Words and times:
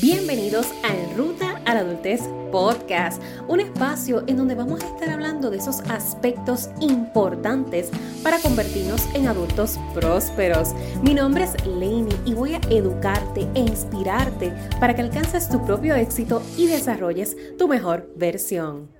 Bienvenidos 0.00 0.68
a 0.84 0.88
En 0.88 1.18
Ruta 1.18 1.60
a 1.66 1.74
la 1.74 1.80
Adultez 1.80 2.22
Podcast, 2.50 3.22
un 3.46 3.60
espacio 3.60 4.24
en 4.26 4.38
donde 4.38 4.54
vamos 4.54 4.82
a 4.82 4.86
estar 4.86 5.10
hablando 5.10 5.50
de 5.50 5.58
esos 5.58 5.80
aspectos 5.80 6.70
importantes 6.80 7.90
para 8.22 8.38
convertirnos 8.38 9.06
en 9.14 9.28
adultos 9.28 9.78
prósperos. 9.92 10.72
Mi 11.02 11.12
nombre 11.12 11.44
es 11.44 11.66
Lainey 11.66 12.18
y 12.24 12.32
voy 12.32 12.54
a 12.54 12.60
educarte 12.70 13.46
e 13.54 13.60
inspirarte 13.60 14.54
para 14.80 14.94
que 14.96 15.02
alcances 15.02 15.50
tu 15.50 15.62
propio 15.62 15.94
éxito 15.94 16.42
y 16.56 16.68
desarrolles 16.68 17.36
tu 17.58 17.68
mejor 17.68 18.10
versión. 18.16 18.90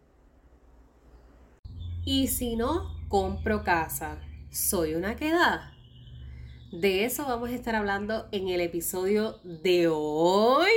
Y 2.04 2.28
si 2.28 2.54
no, 2.54 2.98
compro 3.08 3.64
casa. 3.64 4.18
¿Soy 4.50 4.94
una 4.94 5.16
queda? 5.16 5.71
De 6.72 7.04
eso 7.04 7.26
vamos 7.26 7.50
a 7.50 7.54
estar 7.54 7.74
hablando 7.74 8.28
en 8.32 8.48
el 8.48 8.62
episodio 8.62 9.38
de 9.44 9.88
hoy. 9.88 10.70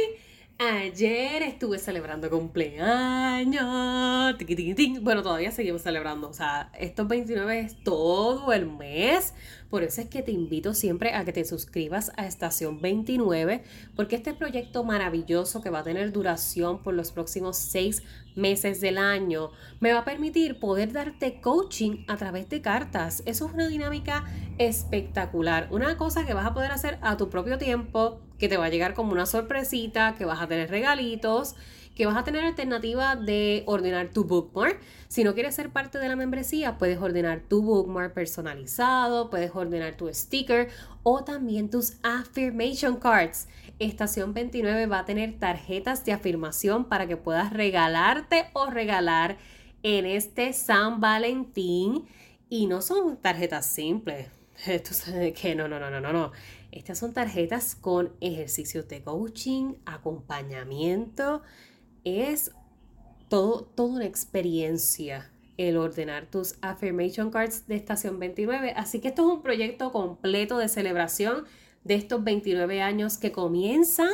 Ayer 0.57 1.43
estuve 1.43 1.79
celebrando 1.79 2.29
cumpleaños. 2.29 3.65
Bueno, 5.01 5.21
todavía 5.21 5.51
seguimos 5.51 5.81
celebrando. 5.81 6.29
O 6.29 6.33
sea, 6.33 6.71
estos 6.79 7.09
29 7.09 7.59
es 7.59 7.83
todo 7.83 8.53
el 8.53 8.65
mes. 8.65 9.33
Por 9.69 9.83
eso 9.83 9.99
es 9.99 10.07
que 10.07 10.21
te 10.21 10.31
invito 10.31 10.73
siempre 10.73 11.13
a 11.13 11.25
que 11.25 11.33
te 11.33 11.43
suscribas 11.43 12.13
a 12.15 12.25
Estación 12.25 12.79
29, 12.79 13.63
porque 13.97 14.15
este 14.15 14.33
proyecto 14.33 14.85
maravilloso 14.85 15.61
que 15.61 15.69
va 15.69 15.79
a 15.79 15.83
tener 15.83 16.13
duración 16.13 16.81
por 16.81 16.93
los 16.93 17.11
próximos 17.11 17.57
seis 17.57 18.01
meses 18.35 18.79
del 18.79 18.97
año 18.97 19.51
me 19.81 19.91
va 19.91 19.99
a 19.99 20.05
permitir 20.05 20.59
poder 20.61 20.93
darte 20.93 21.41
coaching 21.41 22.05
a 22.07 22.15
través 22.15 22.47
de 22.47 22.61
cartas. 22.61 23.23
Eso 23.25 23.47
es 23.47 23.53
una 23.53 23.67
dinámica 23.67 24.23
espectacular. 24.57 25.67
Una 25.71 25.97
cosa 25.97 26.25
que 26.25 26.33
vas 26.33 26.45
a 26.45 26.53
poder 26.53 26.71
hacer 26.71 26.97
a 27.01 27.17
tu 27.17 27.29
propio 27.29 27.57
tiempo, 27.57 28.21
que 28.37 28.49
te 28.49 28.57
va 28.57 28.65
a 28.65 28.69
llegar 28.69 28.93
como 28.93 29.11
una 29.11 29.25
sorpresita, 29.25 30.15
que 30.17 30.25
vas 30.25 30.41
a 30.41 30.47
tener 30.47 30.69
regalitos 30.69 31.55
que 31.95 32.05
vas 32.05 32.17
a 32.17 32.23
tener 32.23 32.43
alternativa 32.43 33.15
de 33.15 33.63
ordenar 33.65 34.09
tu 34.09 34.25
bookmark. 34.25 34.79
Si 35.07 35.23
no 35.23 35.33
quieres 35.33 35.55
ser 35.55 35.69
parte 35.69 35.97
de 35.97 36.09
la 36.09 36.17
membresía, 36.17 36.77
puedes 36.77 36.99
ordenar 36.99 37.39
tu 37.47 37.63
bookmark 37.63 38.13
personalizado, 38.13 39.29
puedes 39.29 39.55
ordenar 39.55 39.95
tu 39.95 40.13
sticker 40.13 40.67
o 41.03 41.23
también 41.23 41.69
tus 41.69 41.97
affirmation 42.03 42.97
cards. 42.97 43.47
Estación 43.79 44.33
29 44.33 44.87
va 44.87 44.99
a 44.99 45.05
tener 45.05 45.39
tarjetas 45.39 46.03
de 46.03 46.11
afirmación 46.11 46.85
para 46.85 47.07
que 47.07 47.17
puedas 47.17 47.53
regalarte 47.53 48.45
o 48.53 48.67
regalar 48.67 49.37
en 49.81 50.05
este 50.05 50.51
San 50.51 50.99
Valentín. 50.99 52.05
Y 52.49 52.67
no 52.67 52.81
son 52.81 53.17
tarjetas 53.17 53.65
simples. 53.65 54.27
Esto 54.65 54.91
que 55.33 55.55
no, 55.55 55.67
no, 55.67 55.79
no, 55.79 55.89
no, 55.89 56.01
no. 56.01 56.31
Estas 56.75 56.99
son 56.99 57.13
tarjetas 57.13 57.73
con 57.73 58.13
ejercicios 58.19 58.87
de 58.87 59.01
coaching, 59.01 59.75
acompañamiento, 59.85 61.41
es 62.03 62.51
todo, 63.29 63.63
toda 63.63 63.95
una 63.95 64.05
experiencia 64.05 65.31
el 65.57 65.77
ordenar 65.77 66.29
tus 66.29 66.55
affirmation 66.61 67.31
cards 67.31 67.65
de 67.67 67.75
estación 67.75 68.19
29. 68.19 68.73
Así 68.75 68.99
que 68.99 69.07
esto 69.07 69.21
es 69.21 69.37
un 69.37 69.41
proyecto 69.41 69.91
completo 69.91 70.57
de 70.57 70.67
celebración 70.67 71.45
de 71.85 71.95
estos 71.95 72.23
29 72.23 72.81
años 72.81 73.17
que 73.17 73.31
comienzan 73.31 74.11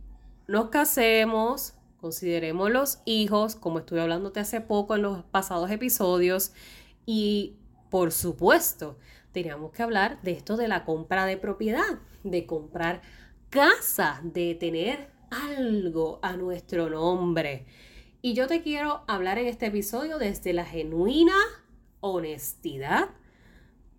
nos 0.47 0.69
casemos, 0.69 1.73
consideremos 1.99 2.71
los 2.71 2.99
hijos, 3.05 3.55
como 3.55 3.79
estuve 3.79 4.01
hablándote 4.01 4.39
hace 4.39 4.61
poco 4.61 4.95
en 4.95 5.01
los 5.01 5.23
pasados 5.23 5.71
episodios, 5.71 6.51
y 7.05 7.57
por 7.89 8.11
supuesto, 8.11 8.97
teníamos 9.31 9.71
que 9.71 9.83
hablar 9.83 10.21
de 10.21 10.31
esto 10.31 10.57
de 10.57 10.67
la 10.67 10.85
compra 10.85 11.25
de 11.25 11.37
propiedad, 11.37 11.99
de 12.23 12.45
comprar 12.45 13.01
casa, 13.49 14.21
de 14.23 14.55
tener 14.55 15.14
algo 15.43 16.19
a 16.21 16.37
nuestro 16.37 16.89
nombre. 16.89 17.65
Y 18.21 18.33
yo 18.33 18.47
te 18.47 18.61
quiero 18.61 19.03
hablar 19.07 19.37
en 19.37 19.47
este 19.47 19.67
episodio 19.67 20.17
desde 20.17 20.53
la 20.53 20.65
genuina 20.65 21.35
honestidad, 21.99 23.09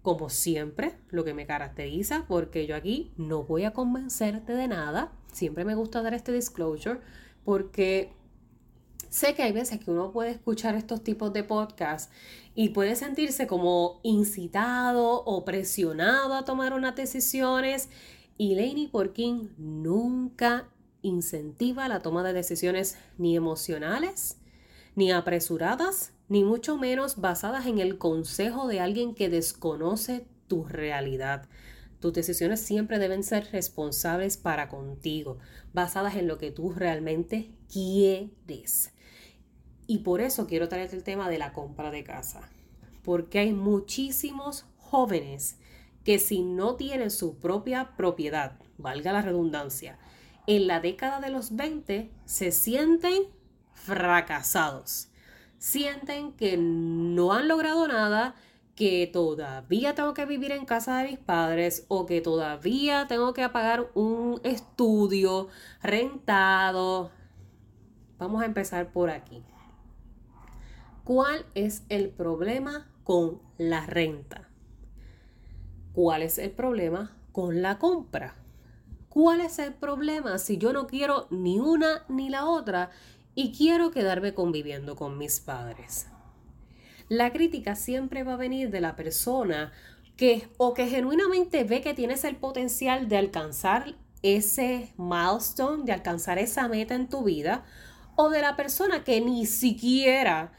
como 0.02 0.28
siempre, 0.28 0.98
lo 1.08 1.24
que 1.24 1.34
me 1.34 1.47
caracteriza, 1.47 2.24
porque 2.28 2.66
yo 2.66 2.76
aquí 2.76 3.12
no 3.16 3.44
voy 3.44 3.64
a 3.64 3.72
convencerte 3.72 4.52
de 4.52 4.69
nada. 4.69 5.12
Siempre 5.32 5.64
me 5.64 5.74
gusta 5.74 6.02
dar 6.02 6.14
este 6.14 6.32
disclosure, 6.32 7.00
porque 7.44 8.12
sé 9.08 9.34
que 9.34 9.42
hay 9.42 9.53
veces 9.53 9.80
que 9.80 9.91
uno 9.91 10.12
puede 10.12 10.30
escuchar 10.30 10.74
estos 10.74 11.03
tipos 11.03 11.32
de 11.32 11.44
podcasts 11.44 12.12
y 12.54 12.70
puede 12.70 12.97
sentirse 12.97 13.47
como 13.47 14.00
incitado 14.03 15.22
o 15.24 15.44
presionado 15.44 16.34
a 16.34 16.44
tomar 16.44 16.72
unas 16.72 16.97
decisiones. 16.97 17.88
Y 18.38 18.54
Laney 18.54 18.88
Porkin 18.88 19.54
nunca 19.56 20.68
incentiva 21.06 21.89
la 21.89 22.00
toma 22.00 22.22
de 22.22 22.33
decisiones 22.33 22.99
ni 23.19 23.37
emocionales, 23.37 24.39
ni 24.94 25.12
apresuradas, 25.12 26.12
ni 26.28 26.44
mucho 26.44 26.77
menos 26.77 27.21
basadas 27.21 27.67
en 27.67 27.78
el 27.78 27.99
consejo 27.99 28.67
de 28.67 28.81
alguien 28.81 29.15
que 29.15 29.28
desconoce 29.28 30.27
tu 30.49 30.65
realidad. 30.65 31.49
Tus 32.00 32.12
decisiones 32.12 32.61
siempre 32.61 32.99
deben 32.99 33.22
ser 33.22 33.49
responsables 33.53 34.37
para 34.37 34.69
contigo, 34.69 35.39
basadas 35.72 36.16
en 36.16 36.28
lo 36.28 36.39
que 36.39 36.50
tú 36.50 36.72
realmente 36.72 37.50
quieres. 37.72 38.93
Y 39.87 39.99
por 39.99 40.21
eso 40.21 40.47
quiero 40.47 40.69
traerte 40.69 40.97
el 40.97 41.05
tema 41.05 41.28
de 41.28 41.39
la 41.39 41.53
compra 41.53 41.91
de 41.91 42.05
casa, 42.05 42.50
porque 43.03 43.39
hay 43.39 43.53
muchísimos 43.53 44.66
jóvenes 44.78 45.59
que 46.05 46.19
si 46.19 46.43
no 46.43 46.77
tienen 46.77 47.11
su 47.11 47.39
propia 47.39 47.97
propiedad, 47.97 48.59
valga 48.78 49.12
la 49.12 49.22
redundancia, 49.22 49.99
en 50.47 50.67
la 50.67 50.81
década 50.81 51.21
de 51.21 51.31
los 51.31 51.57
20 51.57 52.11
se 52.25 52.53
sienten 52.53 53.25
fracasados. 53.73 55.09
Sienten 55.59 56.33
que 56.33 56.57
no 56.57 57.33
han 57.33 57.49
logrado 57.49 57.89
nada, 57.89 58.34
que 58.75 59.09
todavía 59.11 59.95
tengo 59.95 60.12
que 60.15 60.27
vivir 60.27 60.53
en 60.53 60.67
casa 60.67 60.99
de 60.99 61.11
mis 61.11 61.19
padres 61.19 61.87
o 61.89 62.05
que 62.07 62.21
todavía 62.21 63.07
tengo 63.09 63.33
que 63.33 63.49
pagar 63.49 63.91
un 63.95 64.41
estudio 64.45 65.49
rentado. 65.83 67.11
Vamos 68.19 68.43
a 68.43 68.47
empezar 68.47 68.93
por 68.93 69.11
aquí. 69.11 69.43
¿Cuál 71.05 71.47
es 71.55 71.84
el 71.89 72.11
problema 72.11 72.91
con 73.05 73.41
la 73.57 73.87
renta? 73.87 74.49
¿Cuál 75.93 76.23
es 76.23 76.37
el 76.39 76.51
problema 76.51 77.17
con 77.33 77.63
la 77.63 77.78
compra? 77.78 78.34
¿Cuál 79.16 79.41
es 79.41 79.59
el 79.59 79.72
problema 79.72 80.37
si 80.37 80.59
yo 80.59 80.74
no 80.74 80.86
quiero 80.86 81.27
ni 81.30 81.59
una 81.59 82.04
ni 82.07 82.28
la 82.28 82.45
otra 82.45 82.91
y 83.34 83.51
quiero 83.51 83.91
quedarme 83.91 84.34
conviviendo 84.34 84.95
con 84.95 85.16
mis 85.16 85.41
padres? 85.41 86.09
La 87.09 87.33
crítica 87.33 87.77
siempre 87.77 88.24
va 88.24 88.34
a 88.34 88.36
venir 88.36 88.68
de 88.68 88.83
la 88.83 88.95
persona 88.95 89.72
que 90.18 90.51
o 90.59 90.74
que 90.74 90.89
genuinamente 90.89 91.65
ve 91.65 91.80
que 91.80 91.95
tienes 91.95 92.24
el 92.24 92.36
potencial 92.36 93.09
de 93.09 93.16
alcanzar 93.16 93.95
ese 94.21 94.92
milestone, 94.98 95.84
de 95.84 95.92
alcanzar 95.92 96.39
esa 96.39 96.68
meta 96.68 96.95
en 96.95 97.09
tu 97.09 97.24
vida, 97.24 97.65
o 98.16 98.28
de 98.28 98.42
la 98.42 98.54
persona 98.54 99.03
que 99.03 99.22
ni 99.22 99.47
siquiera 99.47 100.53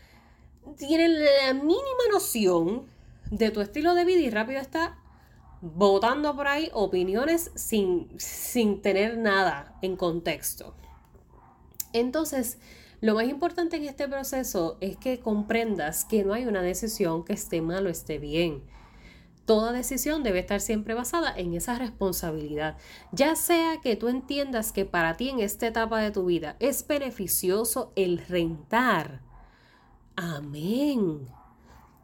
tiene 0.79 1.09
la 1.09 1.53
mínima 1.53 2.07
noción 2.11 2.87
de 3.29 3.51
tu 3.51 3.61
estilo 3.61 3.93
de 3.93 4.03
vida 4.03 4.21
y 4.21 4.31
rápido 4.31 4.59
está 4.61 4.97
votando 5.61 6.35
por 6.35 6.47
ahí 6.47 6.69
opiniones 6.73 7.51
sin, 7.55 8.07
sin 8.17 8.81
tener 8.81 9.17
nada 9.17 9.75
en 9.81 9.95
contexto. 9.95 10.75
Entonces, 11.93 12.59
lo 12.99 13.15
más 13.15 13.25
importante 13.25 13.77
en 13.77 13.83
este 13.83 14.07
proceso 14.07 14.77
es 14.81 14.97
que 14.97 15.19
comprendas 15.19 16.05
que 16.05 16.23
no 16.23 16.33
hay 16.33 16.45
una 16.45 16.61
decisión 16.61 17.23
que 17.23 17.33
esté 17.33 17.61
mal 17.61 17.85
o 17.85 17.89
esté 17.89 18.17
bien. 18.17 18.63
Toda 19.45 19.71
decisión 19.71 20.23
debe 20.23 20.39
estar 20.39 20.59
siempre 20.59 20.93
basada 20.93 21.33
en 21.37 21.53
esa 21.53 21.77
responsabilidad, 21.77 22.75
ya 23.11 23.35
sea 23.35 23.79
que 23.81 23.95
tú 23.95 24.09
entiendas 24.09 24.73
que 24.73 24.83
para 24.83 25.15
ti 25.15 25.29
en 25.29 25.39
esta 25.39 25.67
etapa 25.67 26.01
de 26.01 26.11
tu 26.11 26.25
vida 26.25 26.57
es 26.59 26.85
beneficioso 26.85 27.93
el 27.95 28.17
rentar. 28.17 29.21
Amén. 30.15 31.29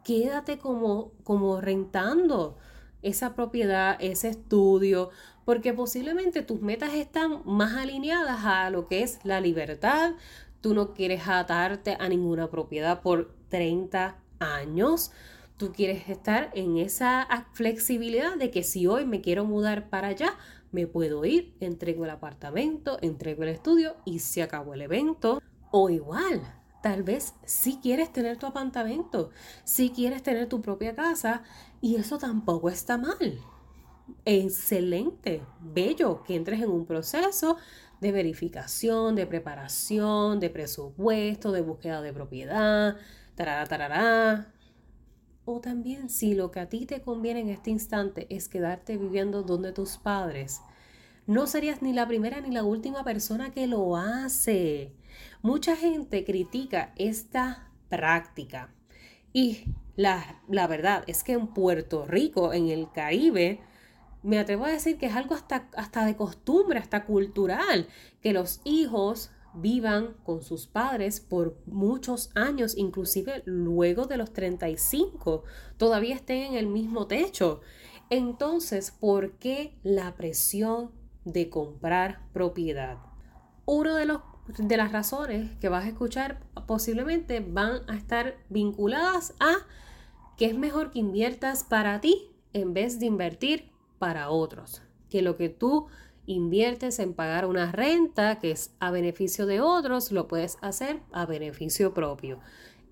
Quédate 0.04 0.58
como, 0.58 1.10
como 1.22 1.60
rentando 1.60 2.56
esa 3.04 3.34
propiedad, 3.34 3.96
ese 4.00 4.28
estudio, 4.28 5.10
porque 5.44 5.72
posiblemente 5.72 6.42
tus 6.42 6.60
metas 6.60 6.94
están 6.94 7.42
más 7.44 7.74
alineadas 7.74 8.44
a 8.44 8.70
lo 8.70 8.88
que 8.88 9.02
es 9.02 9.20
la 9.24 9.40
libertad. 9.40 10.14
Tú 10.60 10.74
no 10.74 10.94
quieres 10.94 11.28
atarte 11.28 11.96
a 12.00 12.08
ninguna 12.08 12.50
propiedad 12.50 13.02
por 13.02 13.34
30 13.50 14.16
años 14.40 15.12
Tú 15.56 15.72
quieres 15.72 16.08
estar 16.08 16.50
en 16.54 16.78
esa 16.78 17.28
flexibilidad 17.52 18.36
de 18.36 18.50
que 18.50 18.64
si 18.64 18.88
hoy 18.88 19.06
me 19.06 19.20
quiero 19.20 19.44
mudar 19.44 19.88
para 19.88 20.08
allá, 20.08 20.34
me 20.72 20.88
puedo 20.88 21.24
ir, 21.24 21.54
entrego 21.60 22.04
el 22.04 22.10
apartamento, 22.10 22.98
entrego 23.02 23.44
el 23.44 23.50
estudio 23.50 23.94
y 24.04 24.18
se 24.18 24.42
acabó 24.42 24.74
el 24.74 24.82
evento. 24.82 25.40
O 25.70 25.90
igual, 25.90 26.42
tal 26.84 27.02
vez 27.02 27.32
si 27.46 27.78
quieres 27.78 28.12
tener 28.12 28.36
tu 28.36 28.44
apartamento, 28.44 29.30
si 29.64 29.88
quieres 29.88 30.22
tener 30.22 30.50
tu 30.50 30.60
propia 30.60 30.94
casa 30.94 31.42
y 31.80 31.96
eso 31.96 32.18
tampoco 32.18 32.68
está 32.68 32.98
mal. 32.98 33.40
Excelente, 34.26 35.42
bello 35.62 36.22
que 36.24 36.36
entres 36.36 36.60
en 36.60 36.68
un 36.68 36.84
proceso 36.84 37.56
de 38.02 38.12
verificación, 38.12 39.14
de 39.14 39.26
preparación, 39.26 40.40
de 40.40 40.50
presupuesto, 40.50 41.52
de 41.52 41.62
búsqueda 41.62 42.02
de 42.02 42.12
propiedad, 42.12 42.98
tarara, 43.34 43.64
tarara, 43.64 44.52
o 45.46 45.60
también 45.62 46.10
si 46.10 46.34
lo 46.34 46.50
que 46.50 46.60
a 46.60 46.68
ti 46.68 46.84
te 46.84 47.00
conviene 47.00 47.40
en 47.40 47.48
este 47.48 47.70
instante 47.70 48.26
es 48.28 48.46
quedarte 48.50 48.98
viviendo 48.98 49.42
donde 49.42 49.72
tus 49.72 49.96
padres, 49.96 50.60
no 51.26 51.46
serías 51.46 51.80
ni 51.80 51.94
la 51.94 52.06
primera 52.06 52.42
ni 52.42 52.50
la 52.50 52.62
última 52.62 53.04
persona 53.04 53.52
que 53.52 53.66
lo 53.66 53.96
hace. 53.96 54.92
Mucha 55.42 55.76
gente 55.76 56.24
critica 56.24 56.92
esta 56.96 57.70
práctica 57.88 58.74
y 59.32 59.64
la, 59.96 60.42
la, 60.48 60.66
verdad 60.66 61.04
es 61.06 61.24
que 61.24 61.32
en 61.32 61.48
Puerto 61.48 62.06
Rico, 62.06 62.52
en 62.52 62.68
el 62.68 62.90
Caribe, 62.92 63.60
me 64.22 64.38
atrevo 64.38 64.64
a 64.64 64.70
decir 64.70 64.96
que 64.96 65.06
es 65.06 65.14
algo 65.14 65.34
hasta, 65.34 65.68
hasta 65.76 66.06
de 66.06 66.16
costumbre, 66.16 66.78
hasta 66.78 67.04
cultural, 67.04 67.88
que 68.22 68.32
los 68.32 68.60
hijos 68.64 69.30
vivan 69.54 70.14
con 70.24 70.42
sus 70.42 70.66
padres 70.66 71.20
por 71.20 71.56
muchos 71.66 72.30
años, 72.34 72.76
inclusive 72.76 73.42
luego 73.44 74.06
de 74.06 74.16
los 74.16 74.32
35, 74.32 75.44
todavía 75.76 76.14
estén 76.14 76.42
en 76.42 76.54
el 76.54 76.66
mismo 76.66 77.06
techo. 77.06 77.60
Entonces, 78.10 78.90
¿por 78.90 79.32
qué 79.38 79.78
la 79.82 80.14
presión 80.14 80.90
de 81.24 81.48
comprar 81.48 82.20
propiedad? 82.32 82.98
Uno 83.66 83.94
de 83.94 84.06
los 84.06 84.20
de 84.46 84.76
las 84.76 84.92
razones 84.92 85.50
que 85.60 85.68
vas 85.68 85.84
a 85.84 85.88
escuchar 85.88 86.40
posiblemente 86.66 87.40
van 87.40 87.80
a 87.88 87.96
estar 87.96 88.36
vinculadas 88.50 89.34
a 89.40 89.56
que 90.36 90.46
es 90.46 90.56
mejor 90.56 90.90
que 90.90 90.98
inviertas 90.98 91.64
para 91.64 92.00
ti 92.00 92.30
en 92.52 92.74
vez 92.74 92.98
de 92.98 93.06
invertir 93.06 93.70
para 93.98 94.30
otros. 94.30 94.82
Que 95.08 95.22
lo 95.22 95.36
que 95.36 95.48
tú 95.48 95.86
inviertes 96.26 96.98
en 96.98 97.14
pagar 97.14 97.46
una 97.46 97.72
renta 97.72 98.38
que 98.38 98.50
es 98.50 98.74
a 98.80 98.90
beneficio 98.90 99.46
de 99.46 99.60
otros, 99.60 100.12
lo 100.12 100.28
puedes 100.28 100.58
hacer 100.60 101.00
a 101.12 101.26
beneficio 101.26 101.94
propio. 101.94 102.40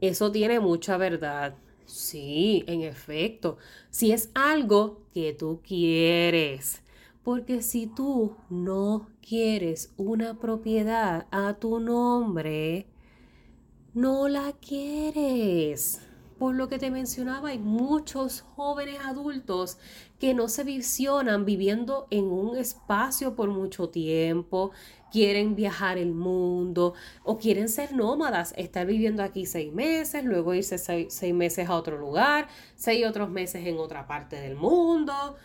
Eso 0.01 0.31
tiene 0.31 0.61
mucha 0.61 0.97
verdad. 0.97 1.55
Sí, 1.85 2.65
en 2.67 2.83
efecto, 2.83 3.59
si 3.91 4.13
es 4.13 4.31
algo 4.35 5.03
que 5.13 5.33
tú 5.33 5.61
quieres. 5.67 6.83
Porque 7.23 7.63
si 7.63 7.87
tú 7.87 8.37
no 8.51 9.07
quieres 9.27 9.95
una 9.97 10.39
propiedad 10.39 11.27
a 11.31 11.55
tu 11.55 11.81
nombre, 11.81 12.87
no 13.95 14.29
la 14.29 14.53
quieres 14.53 16.01
por 16.43 16.57
lo 16.57 16.69
que 16.69 16.81
te 16.81 16.91
mencionaba, 16.91 17.51
hay 17.51 17.61
muchos 17.61 18.41
jóvenes 18.41 18.99
adultos 19.05 19.79
que 20.19 20.35
no 20.35 20.49
se 20.49 20.65
visionan 20.65 21.45
viviendo 21.45 22.09
en 22.11 22.25
un 22.25 22.57
espacio 22.57 23.37
por 23.37 23.49
mucho 23.51 23.91
tiempo, 23.91 24.73
quieren 25.13 25.55
viajar 25.55 25.99
el 25.99 26.11
mundo 26.11 26.95
o 27.23 27.39
quieren 27.39 27.69
ser 27.69 27.95
nómadas, 27.95 28.55
estar 28.57 28.89
viviendo 28.89 29.23
aquí 29.23 29.47
seis 29.47 29.73
meses, 29.73 30.25
luego 30.25 30.53
irse 30.53 30.79
seis, 30.79 31.23
meses 31.33 31.69
a 31.69 31.77
otro 31.77 31.97
lugar, 31.97 32.49
seis 32.75 33.07
otros 33.07 33.31
meses 33.31 33.65
en 33.65 33.79
otra 33.79 34.09
parte 34.09 34.35
del 34.35 34.57
mundo. 34.57 35.37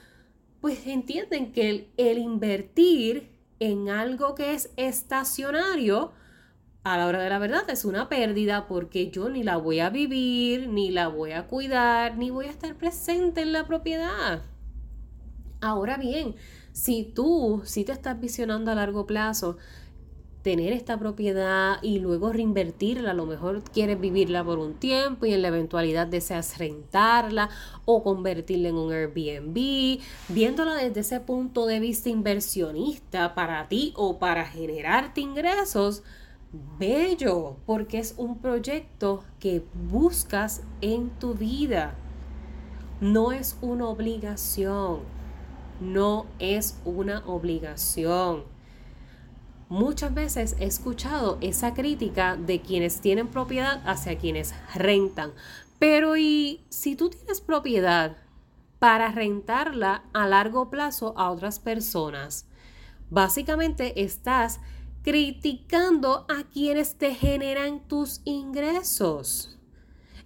Pues 0.61 0.87
entienden 0.87 1.51
que 1.51 1.91
el 1.95 2.17
invertir 2.17 3.36
en 3.59 3.89
algo 3.89 4.35
que 4.35 4.53
es 4.53 4.71
estacionario, 4.77 6.11
a 6.83 6.97
la 6.97 7.07
hora 7.07 7.19
de 7.19 7.29
la 7.29 7.39
verdad 7.39 7.69
es 7.69 7.83
una 7.83 8.07
pérdida 8.07 8.67
porque 8.67 9.11
yo 9.11 9.29
ni 9.29 9.43
la 9.43 9.57
voy 9.57 9.79
a 9.79 9.89
vivir, 9.89 10.69
ni 10.69 10.89
la 10.91 11.09
voy 11.09 11.33
a 11.33 11.47
cuidar, 11.47 12.17
ni 12.17 12.29
voy 12.29 12.45
a 12.45 12.51
estar 12.51 12.75
presente 12.75 13.41
en 13.41 13.51
la 13.51 13.67
propiedad. 13.67 14.43
Ahora 15.59 15.97
bien, 15.97 16.35
si 16.71 17.03
tú, 17.03 17.61
si 17.65 17.83
te 17.83 17.91
estás 17.91 18.19
visionando 18.19 18.71
a 18.71 18.75
largo 18.75 19.05
plazo, 19.05 19.57
tener 20.47 20.71
esta 20.71 20.97
propiedad 20.97 21.75
y 21.81 21.99
luego 21.99 22.31
reinvertirla, 22.31 23.11
a 23.11 23.13
lo 23.13 23.25
mejor 23.25 23.63
quieres 23.63 23.99
vivirla 23.99 24.45
por 24.45 24.59
un 24.59 24.75
tiempo 24.75 25.25
y 25.25 25.33
en 25.33 25.41
la 25.41 25.49
eventualidad 25.49 26.07
deseas 26.07 26.57
rentarla 26.57 27.49
o 27.83 28.01
convertirla 28.01 28.69
en 28.69 28.75
un 28.75 28.93
Airbnb, 28.93 29.99
viéndola 30.29 30.75
desde 30.75 31.01
ese 31.01 31.19
punto 31.19 31.65
de 31.65 31.81
vista 31.81 32.07
inversionista 32.07 33.35
para 33.35 33.67
ti 33.67 33.91
o 33.97 34.19
para 34.19 34.45
generarte 34.45 35.19
ingresos, 35.19 36.01
bello, 36.79 37.57
porque 37.65 37.99
es 37.99 38.13
un 38.15 38.37
proyecto 38.39 39.25
que 39.41 39.65
buscas 39.89 40.63
en 40.79 41.09
tu 41.09 41.33
vida. 41.33 41.93
No 43.01 43.33
es 43.33 43.57
una 43.59 43.89
obligación, 43.89 44.99
no 45.81 46.25
es 46.39 46.79
una 46.85 47.21
obligación. 47.25 48.56
Muchas 49.69 50.13
veces 50.13 50.55
he 50.59 50.65
escuchado 50.65 51.37
esa 51.41 51.73
crítica 51.73 52.37
de 52.37 52.61
quienes 52.61 53.01
tienen 53.01 53.27
propiedad 53.27 53.81
hacia 53.85 54.17
quienes 54.17 54.53
rentan. 54.73 55.33
Pero 55.77 56.15
¿y 56.15 56.65
si 56.69 56.95
tú 56.95 57.09
tienes 57.09 57.41
propiedad 57.41 58.15
para 58.79 59.11
rentarla 59.11 60.05
a 60.13 60.25
largo 60.25 60.69
plazo 60.69 61.13
a 61.17 61.29
otras 61.31 61.59
personas? 61.59 62.47
Básicamente 63.09 64.01
estás 64.01 64.61
criticando 65.03 66.25
a 66.29 66.43
quienes 66.43 66.95
te 66.95 67.13
generan 67.13 67.87
tus 67.89 68.21
ingresos. 68.23 69.57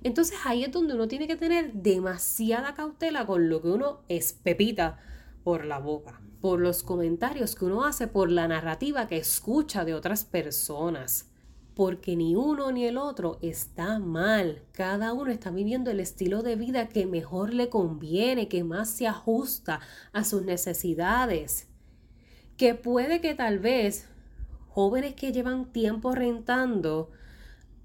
Entonces 0.03 0.37
ahí 0.45 0.63
es 0.63 0.71
donde 0.71 0.93
uno 0.93 1.07
tiene 1.07 1.27
que 1.27 1.35
tener 1.35 1.73
demasiada 1.73 2.75
cautela 2.75 3.25
con 3.25 3.49
lo 3.49 3.61
que 3.61 3.69
uno 3.69 4.01
espepita 4.07 4.99
por 5.43 5.65
la 5.65 5.79
boca, 5.79 6.21
por 6.41 6.59
los 6.59 6.81
comentarios 6.81 7.55
que 7.55 7.65
uno 7.65 7.85
hace, 7.85 8.07
por 8.07 8.31
la 8.31 8.47
narrativa 8.47 9.07
que 9.07 9.17
escucha 9.17 9.85
de 9.85 9.93
otras 9.93 10.25
personas. 10.25 11.29
Porque 11.75 12.15
ni 12.15 12.35
uno 12.35 12.71
ni 12.71 12.85
el 12.85 12.97
otro 12.97 13.37
está 13.41 13.99
mal. 13.99 14.63
Cada 14.71 15.13
uno 15.13 15.31
está 15.31 15.51
viviendo 15.51 15.91
el 15.91 15.99
estilo 15.99 16.41
de 16.41 16.55
vida 16.55 16.89
que 16.89 17.05
mejor 17.05 17.53
le 17.53 17.69
conviene, 17.69 18.49
que 18.49 18.63
más 18.63 18.89
se 18.89 19.07
ajusta 19.07 19.79
a 20.11 20.23
sus 20.23 20.41
necesidades. 20.41 21.69
Que 22.57 22.75
puede 22.75 23.21
que 23.21 23.35
tal 23.35 23.59
vez 23.59 24.07
jóvenes 24.67 25.13
que 25.13 25.31
llevan 25.31 25.71
tiempo 25.71 26.13
rentando, 26.13 27.11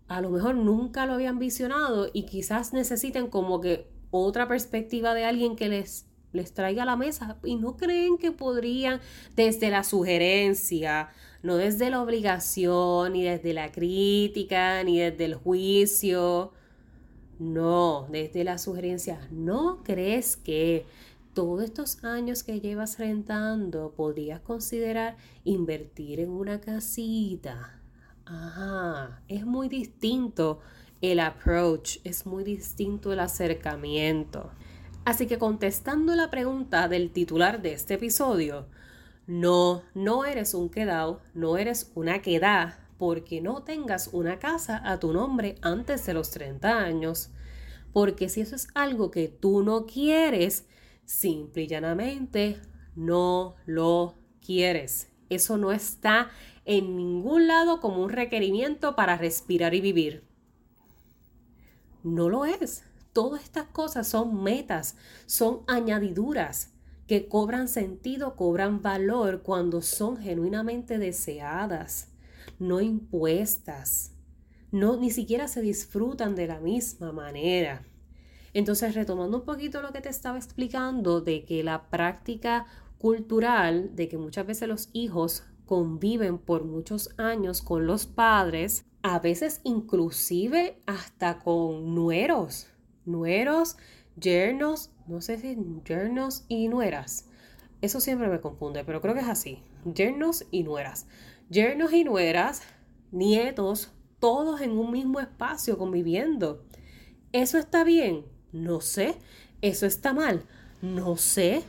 a 0.08 0.20
lo 0.20 0.30
mejor 0.30 0.54
nunca 0.54 1.04
lo 1.06 1.14
habían 1.14 1.38
visionado 1.38 2.08
y 2.12 2.25
quizás 2.25 2.72
necesiten 2.72 3.28
como 3.28 3.60
que 3.60 3.90
otra 4.10 4.48
perspectiva 4.48 5.14
de 5.14 5.25
alguien 5.25 5.56
que 5.56 5.68
les, 5.68 6.06
les 6.36 6.52
traiga 6.52 6.84
a 6.84 6.86
la 6.86 6.96
mesa 6.96 7.38
y 7.42 7.56
no 7.56 7.76
creen 7.76 8.18
que 8.18 8.32
podrían 8.32 9.00
desde 9.34 9.70
la 9.70 9.82
sugerencia, 9.82 11.10
no 11.42 11.56
desde 11.56 11.90
la 11.90 12.02
obligación, 12.02 13.14
ni 13.14 13.24
desde 13.24 13.52
la 13.52 13.72
crítica, 13.72 14.84
ni 14.84 15.00
desde 15.00 15.24
el 15.24 15.34
juicio. 15.34 16.52
No, 17.38 18.06
desde 18.10 18.44
la 18.44 18.56
sugerencia, 18.56 19.28
¿no 19.30 19.82
crees 19.82 20.36
que 20.38 20.86
todos 21.36 21.62
estos 21.62 22.02
años 22.02 22.42
que 22.42 22.60
llevas 22.60 22.98
rentando, 22.98 23.92
podrías 23.94 24.40
considerar 24.40 25.18
invertir 25.44 26.18
en 26.20 26.30
una 26.30 26.62
casita. 26.62 27.78
Ajá, 28.24 29.20
es 29.28 29.44
muy 29.44 29.68
distinto 29.68 30.60
el 31.02 31.20
approach, 31.20 31.98
es 32.04 32.24
muy 32.24 32.42
distinto 32.42 33.12
el 33.12 33.20
acercamiento. 33.20 34.50
Así 35.06 35.26
que 35.26 35.38
contestando 35.38 36.14
la 36.14 36.30
pregunta 36.30 36.86
del 36.88 37.10
titular 37.12 37.62
de 37.62 37.72
este 37.72 37.94
episodio, 37.94 38.66
no, 39.26 39.82
no 39.94 40.26
eres 40.26 40.52
un 40.52 40.68
quedado, 40.68 41.22
no 41.32 41.56
eres 41.56 41.90
una 41.94 42.20
queda 42.20 42.78
porque 42.98 43.40
no 43.40 43.62
tengas 43.62 44.08
una 44.08 44.38
casa 44.38 44.82
a 44.84 45.00
tu 45.00 45.14
nombre 45.14 45.56
antes 45.62 46.04
de 46.04 46.12
los 46.12 46.30
30 46.30 46.78
años. 46.78 47.30
Porque 47.94 48.28
si 48.28 48.42
eso 48.42 48.54
es 48.54 48.68
algo 48.75 49.10
que 49.10 49.28
tú 49.28 49.62
no 49.62 49.86
quieres, 49.86 50.66
Simple 51.06 51.62
y 51.62 51.66
llanamente 51.68 52.60
no 52.96 53.54
lo 53.64 54.16
quieres. 54.44 55.08
Eso 55.30 55.56
no 55.56 55.70
está 55.70 56.30
en 56.64 56.96
ningún 56.96 57.46
lado 57.46 57.80
como 57.80 58.02
un 58.02 58.10
requerimiento 58.10 58.96
para 58.96 59.16
respirar 59.16 59.72
y 59.75 59.80
vivir. 59.80 60.25
No 62.02 62.28
lo 62.28 62.44
es. 62.44 62.82
Todas 63.16 63.44
estas 63.44 63.64
cosas 63.68 64.06
son 64.06 64.42
metas, 64.42 64.94
son 65.25 65.62
añadiduras 65.68 66.75
que 67.06 67.28
cobran 67.28 67.66
sentido, 67.66 68.37
cobran 68.37 68.82
valor 68.82 69.40
cuando 69.42 69.80
son 69.80 70.18
genuinamente 70.18 70.99
deseadas, 70.99 72.12
no 72.58 72.82
impuestas. 72.82 74.12
No, 74.70 74.99
ni 74.99 75.11
siquiera 75.11 75.49
se 75.49 75.62
disfrutan 75.62 76.35
de 76.35 76.46
la 76.46 76.61
misma 76.61 77.11
manera. 77.11 77.87
Entonces, 78.52 78.94
retomando 78.94 79.38
un 79.38 79.44
poquito 79.46 79.80
lo 79.80 79.94
que 79.94 80.02
te 80.02 80.11
estaba 80.11 80.37
explicando 80.37 81.23
de 81.23 81.46
que 81.46 81.64
la 81.64 81.88
práctica 81.88 82.66
cultural, 82.99 83.96
de 83.96 84.08
que 84.08 84.18
muchas 84.18 84.46
veces 84.46 84.68
los 84.68 84.90
hijos 84.92 85.42
conviven 85.64 86.37
por 86.37 86.64
muchos 86.64 87.08
años 87.16 87.62
con 87.62 87.87
los 87.87 88.04
padres, 88.04 88.85
a 89.00 89.20
veces 89.20 89.62
inclusive 89.64 90.82
hasta 90.85 91.38
con 91.38 91.94
nueros, 91.94 92.66
nueros, 93.06 93.76
yernos, 94.20 94.90
no 95.06 95.20
sé 95.20 95.38
si 95.38 95.56
yernos 95.86 96.44
y 96.48 96.68
nueras. 96.68 97.26
Eso 97.80 98.00
siempre 98.00 98.28
me 98.28 98.40
confunde, 98.40 98.84
pero 98.84 99.00
creo 99.00 99.14
que 99.14 99.20
es 99.20 99.28
así. 99.28 99.62
Yernos 99.84 100.44
y 100.50 100.62
nueras. 100.62 101.06
Yernos 101.50 101.92
y 101.92 102.04
nueras, 102.04 102.62
nietos, 103.12 103.92
todos 104.18 104.60
en 104.60 104.72
un 104.72 104.90
mismo 104.90 105.20
espacio 105.20 105.78
conviviendo. 105.78 106.64
¿Eso 107.32 107.58
está 107.58 107.84
bien? 107.84 108.25
No 108.52 108.80
sé. 108.80 109.16
¿Eso 109.62 109.86
está 109.86 110.12
mal? 110.12 110.42
No 110.82 111.16
sé. 111.16 111.62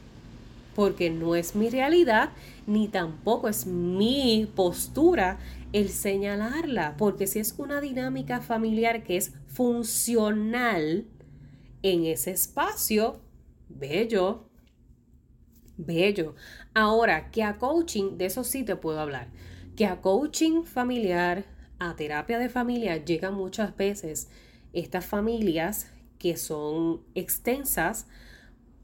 Porque 0.76 1.10
no 1.10 1.36
es 1.36 1.56
mi 1.56 1.70
realidad 1.70 2.30
ni 2.68 2.88
tampoco 2.90 3.48
es 3.48 3.66
mi 3.66 4.50
postura 4.56 5.40
el 5.74 5.90
señalarla. 5.90 6.96
Porque 6.98 7.28
si 7.28 7.40
es 7.40 7.56
una 7.58 7.82
dinámica 7.82 8.42
familiar 8.42 9.04
que 9.04 9.18
es 9.18 9.34
funcional, 9.48 11.06
en 11.84 12.06
ese 12.06 12.32
espacio, 12.32 13.20
bello, 13.70 14.50
bello. 15.78 16.36
Ahora, 16.74 17.32
que 17.32 17.44
a 17.44 17.58
coaching, 17.58 18.18
de 18.18 18.26
eso 18.26 18.44
sí 18.44 18.64
te 18.64 18.76
puedo 18.76 19.00
hablar, 19.00 19.30
que 19.76 19.86
a 19.86 20.02
coaching 20.02 20.64
familiar, 20.64 21.46
a 21.80 21.96
terapia 21.96 22.40
de 22.40 22.50
familia, 22.50 22.98
llegan 22.98 23.36
muchas 23.36 23.76
veces 23.76 24.30
estas 24.74 25.06
familias 25.06 25.92
que 26.18 26.36
son 26.36 27.02
extensas 27.16 28.08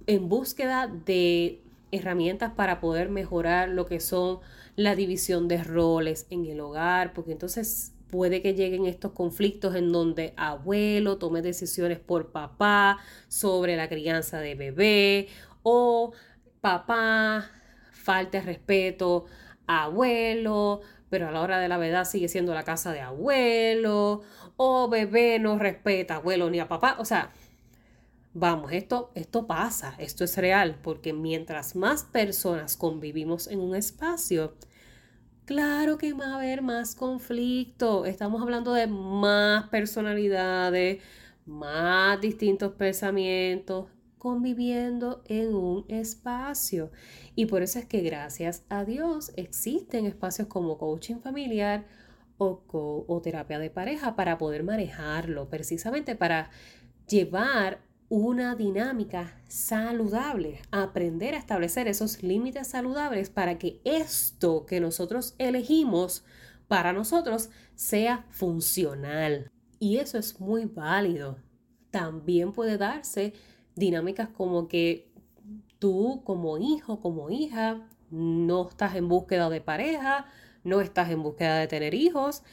en 0.05 0.29
búsqueda 0.29 0.87
de 0.87 1.63
herramientas 1.91 2.53
para 2.53 2.79
poder 2.79 3.09
mejorar 3.09 3.69
lo 3.69 3.85
que 3.85 3.99
son 3.99 4.39
la 4.75 4.95
división 4.95 5.47
de 5.47 5.63
roles 5.63 6.25
en 6.29 6.45
el 6.45 6.59
hogar, 6.59 7.13
porque 7.13 7.31
entonces 7.31 7.93
puede 8.13 8.43
que 8.43 8.53
lleguen 8.53 8.85
estos 8.85 9.13
conflictos 9.13 9.73
en 9.73 9.91
donde 9.91 10.35
abuelo 10.37 11.17
tome 11.17 11.41
decisiones 11.41 11.97
por 11.97 12.31
papá 12.31 12.99
sobre 13.27 13.75
la 13.75 13.89
crianza 13.89 14.39
de 14.39 14.53
bebé 14.53 15.29
o 15.63 16.13
papá 16.61 17.49
falte 17.91 18.39
respeto 18.39 19.25
a 19.65 19.85
abuelo, 19.85 20.81
pero 21.09 21.27
a 21.27 21.31
la 21.31 21.41
hora 21.41 21.57
de 21.57 21.67
la 21.67 21.79
verdad 21.79 22.05
sigue 22.05 22.27
siendo 22.27 22.53
la 22.53 22.61
casa 22.61 22.91
de 22.91 23.01
abuelo 23.01 24.21
o 24.57 24.87
bebé 24.89 25.39
no 25.39 25.57
respeta 25.57 26.13
a 26.13 26.17
abuelo 26.17 26.51
ni 26.51 26.59
a 26.59 26.67
papá, 26.67 26.97
o 26.99 27.05
sea, 27.05 27.31
vamos, 28.35 28.73
esto 28.73 29.11
esto 29.15 29.47
pasa, 29.47 29.95
esto 29.97 30.23
es 30.23 30.37
real, 30.37 30.77
porque 30.83 31.13
mientras 31.13 31.75
más 31.75 32.03
personas 32.03 32.77
convivimos 32.77 33.47
en 33.47 33.59
un 33.59 33.75
espacio, 33.75 34.53
Claro 35.53 35.99
que 35.99 36.13
va 36.13 36.31
a 36.31 36.35
haber 36.37 36.63
más 36.63 36.95
conflicto. 36.95 38.05
Estamos 38.05 38.41
hablando 38.41 38.73
de 38.73 38.87
más 38.87 39.69
personalidades, 39.69 41.03
más 41.45 42.19
distintos 42.19 42.71
pensamientos 42.71 43.85
conviviendo 44.17 45.21
en 45.27 45.53
un 45.53 45.85
espacio. 45.89 46.89
Y 47.35 47.45
por 47.45 47.61
eso 47.61 47.77
es 47.77 47.85
que 47.85 48.01
gracias 48.01 48.63
a 48.67 48.83
Dios 48.83 49.31
existen 49.35 50.07
espacios 50.07 50.47
como 50.47 50.79
coaching 50.79 51.17
familiar 51.17 51.85
o, 52.39 52.63
o 53.07 53.21
terapia 53.21 53.59
de 53.59 53.69
pareja 53.69 54.15
para 54.15 54.39
poder 54.39 54.63
manejarlo, 54.63 55.51
precisamente 55.51 56.15
para 56.15 56.49
llevar 57.07 57.79
una 58.09 58.55
dinámica 58.55 59.41
saludable, 59.47 60.61
aprender 60.71 61.33
a 61.35 61.37
establecer 61.37 61.87
esos 61.87 62.21
límites 62.21 62.67
saludables 62.67 63.29
para 63.29 63.57
que 63.57 63.81
esto 63.83 64.65
que 64.65 64.79
nosotros 64.79 65.35
elegimos 65.37 66.23
para 66.67 66.93
nosotros 66.93 67.49
sea 67.75 68.25
funcional. 68.29 69.51
Y 69.79 69.97
eso 69.97 70.17
es 70.17 70.39
muy 70.39 70.65
válido. 70.65 71.37
También 71.91 72.51
puede 72.53 72.77
darse 72.77 73.33
dinámicas 73.75 74.29
como 74.29 74.67
que 74.67 75.11
tú 75.79 76.21
como 76.23 76.57
hijo, 76.57 76.99
como 76.99 77.29
hija, 77.29 77.87
no 78.09 78.69
estás 78.69 78.95
en 78.95 79.09
búsqueda 79.09 79.49
de 79.49 79.59
pareja, 79.59 80.25
no 80.63 80.81
estás 80.81 81.09
en 81.09 81.23
búsqueda 81.23 81.57
de 81.57 81.67
tener 81.67 81.93
hijos, 81.93 82.43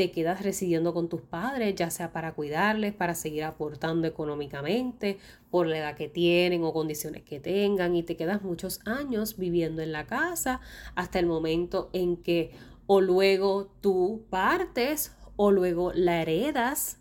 te 0.00 0.10
quedas 0.10 0.42
residiendo 0.42 0.94
con 0.94 1.10
tus 1.10 1.20
padres, 1.20 1.74
ya 1.74 1.90
sea 1.90 2.10
para 2.10 2.32
cuidarles, 2.32 2.94
para 2.94 3.14
seguir 3.14 3.44
aportando 3.44 4.08
económicamente, 4.08 5.18
por 5.50 5.66
la 5.66 5.76
edad 5.76 5.94
que 5.94 6.08
tienen 6.08 6.64
o 6.64 6.72
condiciones 6.72 7.22
que 7.22 7.38
tengan, 7.38 7.94
y 7.94 8.02
te 8.02 8.16
quedas 8.16 8.40
muchos 8.40 8.80
años 8.86 9.36
viviendo 9.36 9.82
en 9.82 9.92
la 9.92 10.06
casa 10.06 10.62
hasta 10.94 11.18
el 11.18 11.26
momento 11.26 11.90
en 11.92 12.16
que 12.16 12.52
o 12.86 13.02
luego 13.02 13.74
tú 13.82 14.24
partes 14.30 15.14
o 15.36 15.50
luego 15.50 15.92
la 15.92 16.22
heredas. 16.22 16.98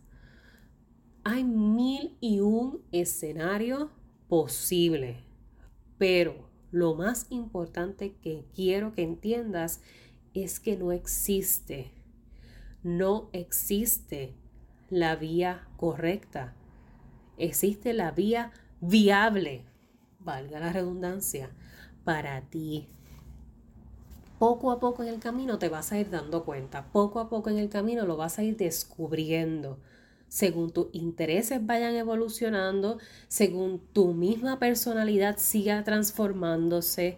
Hay 1.23 1.45
mil 1.45 2.17
y 2.19 2.41
un 2.41 2.83
escenarios 2.91 3.87
posibles, 4.27 5.23
pero 5.97 6.49
lo 6.69 6.95
más 6.95 7.27
importante 7.29 8.17
que 8.21 8.43
quiero 8.53 8.93
que 8.93 9.03
entiendas 9.03 9.79
es 10.33 10.59
que 10.59 10.75
no 10.75 10.91
existe 10.91 11.93
no 12.83 13.29
existe 13.33 14.33
la 14.89 15.15
vía 15.15 15.67
correcta. 15.77 16.53
Existe 17.37 17.93
la 17.93 18.11
vía 18.11 18.51
viable, 18.81 19.65
valga 20.19 20.59
la 20.59 20.73
redundancia, 20.73 21.51
para 22.03 22.41
ti. 22.41 22.87
Poco 24.39 24.71
a 24.71 24.79
poco 24.79 25.03
en 25.03 25.09
el 25.09 25.19
camino 25.19 25.59
te 25.59 25.67
vas 25.67 25.91
a 25.91 25.99
ir 25.99 26.09
dando 26.09 26.45
cuenta, 26.45 26.91
poco 26.91 27.19
a 27.19 27.29
poco 27.29 27.49
en 27.49 27.57
el 27.57 27.69
camino 27.69 28.05
lo 28.05 28.15
vas 28.15 28.39
a 28.39 28.43
ir 28.43 28.55
descubriendo. 28.55 29.79
Según 30.29 30.71
tus 30.71 30.87
intereses 30.93 31.65
vayan 31.65 31.95
evolucionando, 31.95 32.99
según 33.27 33.79
tu 33.93 34.13
misma 34.13 34.59
personalidad 34.59 35.37
siga 35.37 35.83
transformándose, 35.83 37.17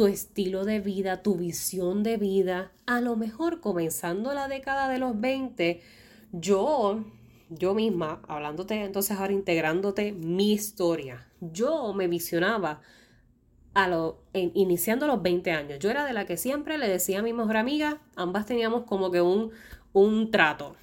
tu 0.00 0.06
estilo 0.06 0.64
de 0.64 0.80
vida, 0.80 1.22
tu 1.22 1.34
visión 1.34 2.02
de 2.02 2.16
vida. 2.16 2.72
A 2.86 3.02
lo 3.02 3.16
mejor 3.16 3.60
comenzando 3.60 4.32
la 4.32 4.48
década 4.48 4.88
de 4.88 4.98
los 4.98 5.20
20, 5.20 5.82
yo, 6.32 7.04
yo 7.50 7.74
misma, 7.74 8.22
hablándote 8.26 8.82
entonces 8.82 9.18
ahora 9.18 9.34
integrándote 9.34 10.12
mi 10.12 10.52
historia, 10.52 11.28
yo 11.42 11.92
me 11.92 12.08
visionaba 12.08 12.80
a 13.74 13.88
lo, 13.88 14.22
iniciando 14.32 15.06
los 15.06 15.20
20 15.20 15.50
años. 15.50 15.78
Yo 15.80 15.90
era 15.90 16.06
de 16.06 16.14
la 16.14 16.24
que 16.24 16.38
siempre 16.38 16.78
le 16.78 16.88
decía 16.88 17.18
a 17.18 17.22
mi 17.22 17.34
mejor 17.34 17.58
amiga, 17.58 18.00
ambas 18.16 18.46
teníamos 18.46 18.84
como 18.84 19.10
que 19.10 19.20
un, 19.20 19.50
un 19.92 20.30
trato 20.30 20.76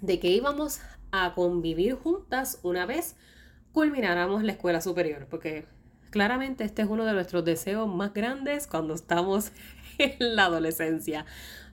de 0.00 0.18
que 0.18 0.30
íbamos 0.30 0.80
a 1.12 1.32
convivir 1.36 1.94
juntas 1.94 2.58
una 2.64 2.86
vez 2.86 3.14
culmináramos 3.70 4.42
la 4.42 4.50
escuela 4.50 4.80
superior, 4.80 5.28
porque 5.30 5.75
Claramente 6.16 6.64
este 6.64 6.80
es 6.80 6.88
uno 6.88 7.04
de 7.04 7.12
nuestros 7.12 7.44
deseos 7.44 7.94
más 7.94 8.14
grandes 8.14 8.66
cuando 8.66 8.94
estamos 8.94 9.52
en 9.98 10.34
la 10.34 10.46
adolescencia. 10.46 11.26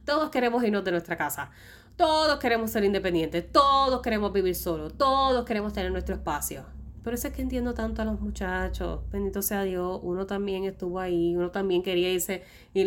Todos 0.03 0.31
queremos 0.31 0.61
irnos 0.65 0.83
de 0.83 0.91
nuestra 0.91 1.15
casa. 1.15 1.49
Todos 1.95 2.39
queremos 2.39 2.69
ser 2.69 2.83
independientes. 2.83 3.49
Todos 3.53 4.01
queremos 4.01 4.33
vivir 4.33 4.53
solos. 4.53 4.97
Todos 4.97 5.45
queremos 5.45 5.71
tener 5.71 5.93
nuestro 5.93 6.15
espacio. 6.15 6.65
Por 7.05 7.13
eso 7.13 7.29
es 7.29 7.33
que 7.33 7.41
entiendo 7.41 7.73
tanto 7.73 8.01
a 8.01 8.05
los 8.05 8.19
muchachos. 8.19 9.09
Bendito 9.09 9.41
sea 9.41 9.63
Dios. 9.63 10.01
Uno 10.03 10.25
también 10.25 10.65
estuvo 10.65 10.99
ahí. 10.99 11.37
Uno 11.37 11.49
también 11.49 11.81
quería 11.81 12.11
irse 12.11 12.43
y 12.73 12.85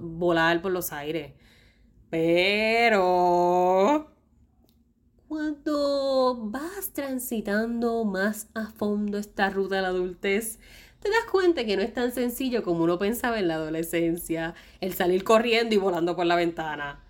volar 0.00 0.62
por 0.62 0.72
los 0.72 0.90
aires. 0.90 1.34
Pero 2.08 4.10
cuando 5.28 6.38
vas 6.44 6.94
transitando 6.94 8.04
más 8.04 8.48
a 8.54 8.68
fondo 8.68 9.18
esta 9.18 9.50
ruta 9.50 9.76
de 9.76 9.82
la 9.82 9.88
adultez, 9.88 10.58
te 11.04 11.10
das 11.10 11.30
cuenta 11.30 11.66
que 11.66 11.76
no 11.76 11.82
es 11.82 11.92
tan 11.92 12.12
sencillo 12.12 12.62
como 12.62 12.82
uno 12.82 12.98
pensaba 12.98 13.38
en 13.38 13.46
la 13.46 13.56
adolescencia, 13.56 14.54
el 14.80 14.94
salir 14.94 15.22
corriendo 15.22 15.74
y 15.74 15.78
volando 15.78 16.16
por 16.16 16.24
la 16.24 16.34
ventana. 16.34 17.00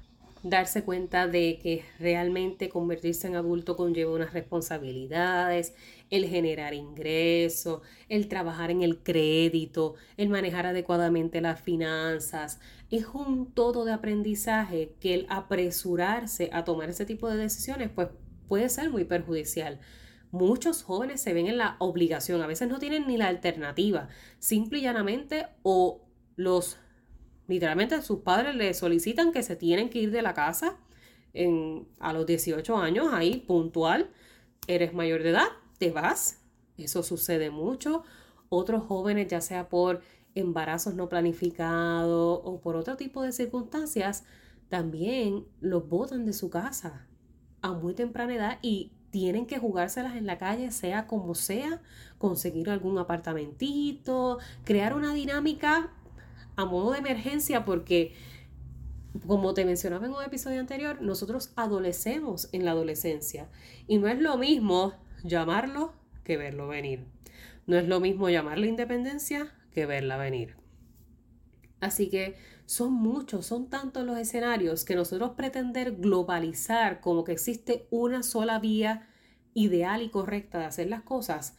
darse 0.42 0.84
cuenta 0.84 1.26
de 1.26 1.58
que 1.62 1.84
realmente 1.98 2.68
convertirse 2.68 3.28
en 3.28 3.36
adulto 3.36 3.76
conlleva 3.76 4.12
unas 4.12 4.34
responsabilidades, 4.34 5.74
el 6.10 6.26
generar 6.26 6.74
ingresos, 6.74 7.80
el 8.10 8.28
trabajar 8.28 8.70
en 8.70 8.82
el 8.82 8.98
crédito, 8.98 9.94
el 10.18 10.28
manejar 10.28 10.66
adecuadamente 10.66 11.40
las 11.40 11.60
finanzas. 11.62 12.58
Es 12.90 13.06
un 13.06 13.52
todo 13.52 13.84
de 13.84 13.92
aprendizaje 13.92 14.92
que 15.00 15.14
el 15.14 15.26
apresurarse 15.30 16.50
a 16.52 16.64
tomar 16.64 16.90
ese 16.90 17.06
tipo 17.06 17.30
de 17.30 17.36
decisiones 17.38 17.90
pues 17.94 18.08
puede 18.48 18.68
ser 18.68 18.90
muy 18.90 19.04
perjudicial. 19.04 19.78
Muchos 20.34 20.82
jóvenes 20.82 21.22
se 21.22 21.32
ven 21.32 21.46
en 21.46 21.58
la 21.58 21.76
obligación, 21.78 22.42
a 22.42 22.48
veces 22.48 22.68
no 22.68 22.80
tienen 22.80 23.06
ni 23.06 23.16
la 23.16 23.28
alternativa, 23.28 24.08
simple 24.40 24.80
y 24.80 24.82
llanamente 24.82 25.46
o 25.62 26.02
los 26.34 26.76
literalmente 27.46 28.02
sus 28.02 28.18
padres 28.18 28.56
le 28.56 28.74
solicitan 28.74 29.30
que 29.30 29.44
se 29.44 29.54
tienen 29.54 29.90
que 29.90 30.00
ir 30.00 30.10
de 30.10 30.22
la 30.22 30.34
casa 30.34 30.76
en, 31.34 31.86
a 32.00 32.12
los 32.12 32.26
18 32.26 32.76
años, 32.76 33.06
ahí 33.12 33.44
puntual, 33.46 34.10
eres 34.66 34.92
mayor 34.92 35.22
de 35.22 35.30
edad, 35.30 35.46
te 35.78 35.92
vas. 35.92 36.42
Eso 36.76 37.04
sucede 37.04 37.50
mucho. 37.50 38.02
Otros 38.48 38.82
jóvenes, 38.82 39.28
ya 39.28 39.40
sea 39.40 39.68
por 39.68 40.00
embarazos 40.34 40.96
no 40.96 41.08
planificados 41.08 42.40
o 42.42 42.60
por 42.60 42.74
otro 42.74 42.96
tipo 42.96 43.22
de 43.22 43.30
circunstancias, 43.30 44.24
también 44.68 45.46
los 45.60 45.88
botan 45.88 46.24
de 46.24 46.32
su 46.32 46.50
casa 46.50 47.06
a 47.62 47.72
muy 47.72 47.94
temprana 47.94 48.34
edad 48.34 48.58
y 48.62 48.93
tienen 49.14 49.46
que 49.46 49.60
jugárselas 49.60 50.16
en 50.16 50.26
la 50.26 50.38
calle, 50.38 50.72
sea 50.72 51.06
como 51.06 51.36
sea, 51.36 51.80
conseguir 52.18 52.68
algún 52.68 52.98
apartamentito, 52.98 54.40
crear 54.64 54.92
una 54.92 55.14
dinámica 55.14 55.92
a 56.56 56.64
modo 56.64 56.90
de 56.90 56.98
emergencia 56.98 57.64
porque, 57.64 58.12
como 59.24 59.54
te 59.54 59.64
mencionaba 59.64 60.06
en 60.06 60.14
un 60.14 60.24
episodio 60.24 60.58
anterior, 60.58 61.00
nosotros 61.00 61.52
adolecemos 61.54 62.48
en 62.50 62.64
la 62.64 62.72
adolescencia 62.72 63.48
y 63.86 63.98
no 63.98 64.08
es 64.08 64.18
lo 64.18 64.36
mismo 64.36 64.94
llamarlo 65.22 65.92
que 66.24 66.36
verlo 66.36 66.66
venir. 66.66 67.06
No 67.68 67.76
es 67.76 67.86
lo 67.86 68.00
mismo 68.00 68.30
llamar 68.30 68.58
la 68.58 68.66
independencia 68.66 69.54
que 69.70 69.86
verla 69.86 70.16
venir. 70.16 70.56
Así 71.78 72.10
que 72.10 72.34
son 72.66 72.92
muchos, 72.92 73.46
son 73.46 73.68
tantos 73.68 74.04
los 74.04 74.18
escenarios 74.18 74.84
que 74.84 74.96
nosotros 74.96 75.32
pretender 75.36 75.96
globalizar 75.96 77.00
como 77.00 77.24
que 77.24 77.32
existe 77.32 77.86
una 77.90 78.22
sola 78.22 78.58
vía 78.58 79.08
ideal 79.52 80.02
y 80.02 80.10
correcta 80.10 80.58
de 80.58 80.64
hacer 80.64 80.88
las 80.88 81.02
cosas 81.02 81.56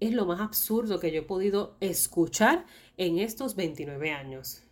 es 0.00 0.12
lo 0.12 0.26
más 0.26 0.40
absurdo 0.40 1.00
que 1.00 1.10
yo 1.10 1.20
he 1.20 1.24
podido 1.24 1.76
escuchar 1.80 2.66
en 2.96 3.18
estos 3.18 3.56
29 3.56 4.10
años. 4.10 4.62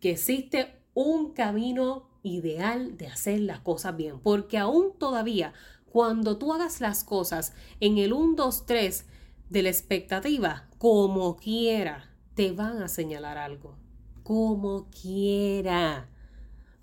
Que 0.00 0.12
existe 0.12 0.74
un 0.92 1.32
camino 1.32 2.08
ideal 2.22 2.96
de 2.96 3.06
hacer 3.06 3.40
las 3.40 3.60
cosas 3.60 3.96
bien, 3.96 4.20
porque 4.20 4.58
aún 4.58 4.92
todavía 4.98 5.52
cuando 5.86 6.38
tú 6.38 6.52
hagas 6.52 6.80
las 6.80 7.04
cosas 7.04 7.54
en 7.80 7.98
el 7.98 8.12
1, 8.12 8.34
2, 8.36 8.66
3 8.66 9.06
de 9.48 9.62
la 9.62 9.68
expectativa, 9.68 10.68
como 10.78 11.36
quiera, 11.36 12.10
te 12.34 12.52
van 12.52 12.82
a 12.82 12.88
señalar 12.88 13.38
algo. 13.38 13.83
Como 14.24 14.88
quiera. 14.90 16.08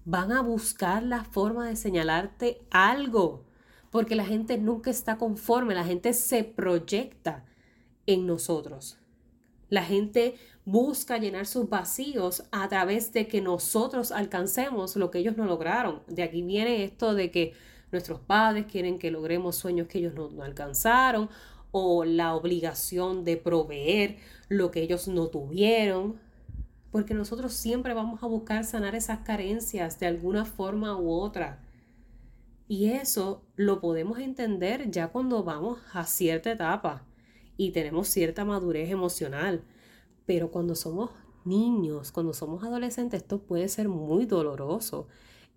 Van 0.05 0.31
a 0.31 0.41
buscar 0.41 1.03
la 1.03 1.25
forma 1.25 1.67
de 1.67 1.75
señalarte 1.75 2.61
algo, 2.71 3.43
porque 3.89 4.15
la 4.15 4.25
gente 4.25 4.57
nunca 4.57 4.89
está 4.89 5.17
conforme, 5.17 5.75
la 5.75 5.83
gente 5.83 6.13
se 6.13 6.45
proyecta 6.45 7.43
en 8.05 8.25
nosotros. 8.25 8.97
La 9.69 9.83
gente 9.83 10.35
busca 10.65 11.17
llenar 11.17 11.45
sus 11.45 11.69
vacíos 11.69 12.43
a 12.51 12.67
través 12.69 13.13
de 13.13 13.27
que 13.27 13.41
nosotros 13.41 14.11
alcancemos 14.11 14.95
lo 14.95 15.11
que 15.11 15.19
ellos 15.19 15.37
no 15.37 15.45
lograron. 15.45 16.01
De 16.07 16.23
aquí 16.23 16.41
viene 16.41 16.83
esto 16.83 17.13
de 17.13 17.31
que 17.31 17.53
nuestros 17.91 18.19
padres 18.19 18.65
quieren 18.71 18.99
que 18.99 19.11
logremos 19.11 19.55
sueños 19.55 19.87
que 19.87 19.99
ellos 19.99 20.13
no, 20.13 20.43
alcanzaron 20.43 21.29
o 21.71 22.03
la 22.03 22.35
obligación 22.35 23.23
de 23.23 23.37
proveer 23.37 24.17
lo 24.49 24.71
que 24.71 24.81
ellos 24.81 25.07
no 25.07 25.27
tuvieron. 25.27 26.19
Porque 26.91 27.13
nosotros 27.13 27.53
siempre 27.53 27.93
vamos 27.93 28.21
a 28.21 28.27
buscar 28.27 28.65
sanar 28.65 28.95
esas 28.95 29.19
carencias 29.19 29.99
de 29.99 30.07
alguna 30.07 30.45
forma 30.45 30.97
u 30.99 31.09
otra. 31.09 31.63
Y 32.67 32.91
eso 32.91 33.43
lo 33.55 33.81
podemos 33.81 34.19
entender 34.19 34.91
ya 34.91 35.09
cuando 35.09 35.43
vamos 35.43 35.79
a 35.93 36.05
cierta 36.05 36.51
etapa 36.51 37.05
y 37.57 37.71
tenemos 37.71 38.07
cierta 38.07 38.45
madurez 38.45 38.89
emocional. 38.89 39.63
Pero 40.25 40.51
cuando 40.51 40.75
somos 40.75 41.11
niños, 41.45 42.11
cuando 42.11 42.33
somos 42.33 42.63
adolescentes, 42.63 43.21
esto 43.21 43.39
puede 43.39 43.67
ser 43.67 43.89
muy 43.89 44.25
doloroso. 44.25 45.07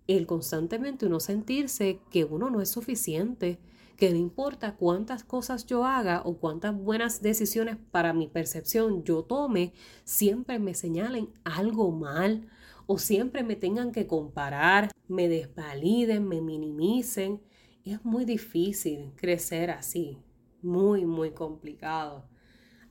El 0.07 0.27
constantemente 0.27 1.05
uno 1.05 1.19
sentirse 1.19 1.99
que 2.11 2.25
uno 2.25 2.49
no 2.49 2.61
es 2.61 2.69
suficiente, 2.69 3.59
que 3.97 4.09
no 4.09 4.17
importa 4.17 4.75
cuántas 4.75 5.23
cosas 5.23 5.65
yo 5.65 5.85
haga 5.85 6.21
o 6.25 6.37
cuántas 6.37 6.75
buenas 6.75 7.21
decisiones 7.21 7.77
para 7.91 8.13
mi 8.13 8.27
percepción 8.27 9.03
yo 9.03 9.23
tome, 9.23 9.73
siempre 10.03 10.59
me 10.59 10.73
señalen 10.73 11.29
algo 11.43 11.91
mal 11.91 12.47
o 12.87 12.97
siempre 12.97 13.43
me 13.43 13.55
tengan 13.55 13.91
que 13.91 14.07
comparar, 14.07 14.91
me 15.07 15.27
desvaliden, 15.27 16.27
me 16.27 16.41
minimicen. 16.41 17.41
Es 17.83 18.03
muy 18.03 18.25
difícil 18.25 19.13
crecer 19.15 19.71
así 19.71 20.19
muy, 20.65 21.05
muy 21.05 21.31
complicado. 21.31 22.27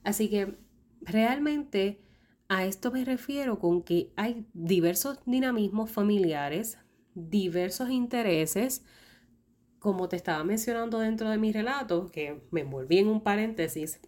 Así 0.03 0.29
que 0.29 0.57
realmente 1.01 2.01
a 2.47 2.65
esto 2.65 2.91
me 2.91 3.05
refiero 3.05 3.59
con 3.59 3.83
que 3.83 4.11
hay 4.15 4.47
diversos 4.53 5.19
dinamismos 5.25 5.91
familiares, 5.91 6.77
diversos 7.13 7.89
intereses, 7.89 8.83
como 9.85 10.09
te 10.09 10.15
estaba 10.15 10.43
mencionando 10.43 10.97
dentro 10.97 11.29
de 11.29 11.37
mi 11.37 11.51
relato, 11.51 12.09
que 12.11 12.41
me 12.49 12.61
envolví 12.61 12.97
en 12.97 13.07
un 13.07 13.21
paréntesis, 13.21 13.99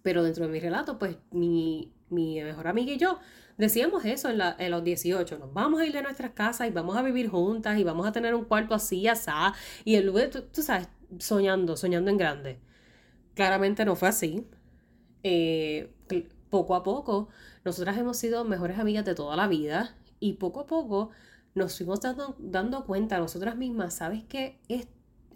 pero 0.00 0.22
dentro 0.22 0.46
de 0.46 0.50
mi 0.50 0.58
relato, 0.58 0.98
pues 0.98 1.18
mi, 1.32 1.92
mejor 2.08 2.66
amiga 2.66 2.90
y 2.90 2.96
yo 2.96 3.18
decíamos 3.58 4.06
eso 4.06 4.30
en, 4.30 4.40
en, 4.58 4.70
los 4.70 4.82
18, 4.82 5.38
nos 5.38 5.52
vamos 5.52 5.82
a 5.82 5.84
ir 5.84 5.92
de 5.92 6.00
nuestras 6.00 6.30
casas 6.30 6.66
y 6.66 6.70
vamos 6.70 6.96
a 6.96 7.02
vivir 7.02 7.28
juntas 7.28 7.78
y 7.78 7.84
vamos 7.84 8.06
a 8.06 8.12
tener 8.12 8.34
un 8.34 8.46
cuarto 8.46 8.74
así, 8.74 9.06
asá, 9.06 9.52
y 9.84 9.96
el 9.96 10.06
lugar, 10.06 10.30
tú 10.30 10.62
sabes, 10.62 10.88
soñando, 11.18 11.76
soñando 11.76 12.10
en 12.10 12.16
grande. 12.16 12.58
Claramente 13.34 13.84
no 13.84 13.96
fue 13.96 14.08
así. 14.08 14.46
Eh, 15.22 15.92
poco 16.48 16.74
a 16.74 16.82
poco, 16.82 17.28
nosotras 17.66 17.98
hemos 17.98 18.16
sido 18.16 18.46
mejores 18.46 18.78
amigas 18.78 19.04
de 19.04 19.14
toda 19.14 19.36
la 19.36 19.46
vida 19.46 19.94
y 20.20 20.32
poco 20.34 20.60
a 20.60 20.66
poco 20.66 21.10
nos 21.54 21.76
fuimos 21.76 22.00
dando, 22.00 22.36
dando 22.38 22.84
cuenta 22.84 23.18
nosotras 23.18 23.56
mismas, 23.56 23.94
¿sabes 23.94 24.24
qué? 24.24 24.58
Es 24.68 24.88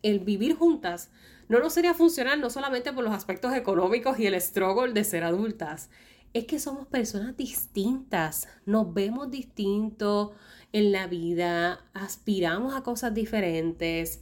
el 0.02 0.20
vivir 0.20 0.54
juntas 0.54 1.10
no 1.48 1.60
nos 1.60 1.74
sería 1.74 1.94
funcional 1.94 2.40
no 2.40 2.50
solamente 2.50 2.92
por 2.92 3.04
los 3.04 3.12
aspectos 3.12 3.54
económicos 3.54 4.18
y 4.18 4.26
el 4.26 4.40
struggle 4.40 4.92
de 4.92 5.04
ser 5.04 5.24
adultas, 5.24 5.90
es 6.32 6.46
que 6.46 6.58
somos 6.58 6.86
personas 6.86 7.36
distintas, 7.36 8.48
nos 8.66 8.92
vemos 8.92 9.30
distintos 9.30 10.30
en 10.72 10.90
la 10.90 11.06
vida, 11.06 11.84
aspiramos 11.92 12.74
a 12.74 12.82
cosas 12.82 13.14
diferentes. 13.14 14.20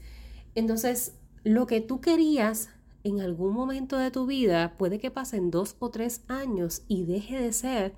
Entonces, 0.54 1.14
lo 1.44 1.66
que 1.66 1.80
tú 1.80 2.00
querías 2.00 2.70
en 3.04 3.20
algún 3.20 3.54
momento 3.54 3.96
de 3.96 4.10
tu 4.10 4.26
vida 4.26 4.76
puede 4.76 4.98
que 4.98 5.10
pasen 5.10 5.50
dos 5.50 5.76
o 5.78 5.90
tres 5.90 6.22
años 6.28 6.82
y 6.88 7.04
deje 7.04 7.40
de 7.40 7.52
ser 7.52 7.94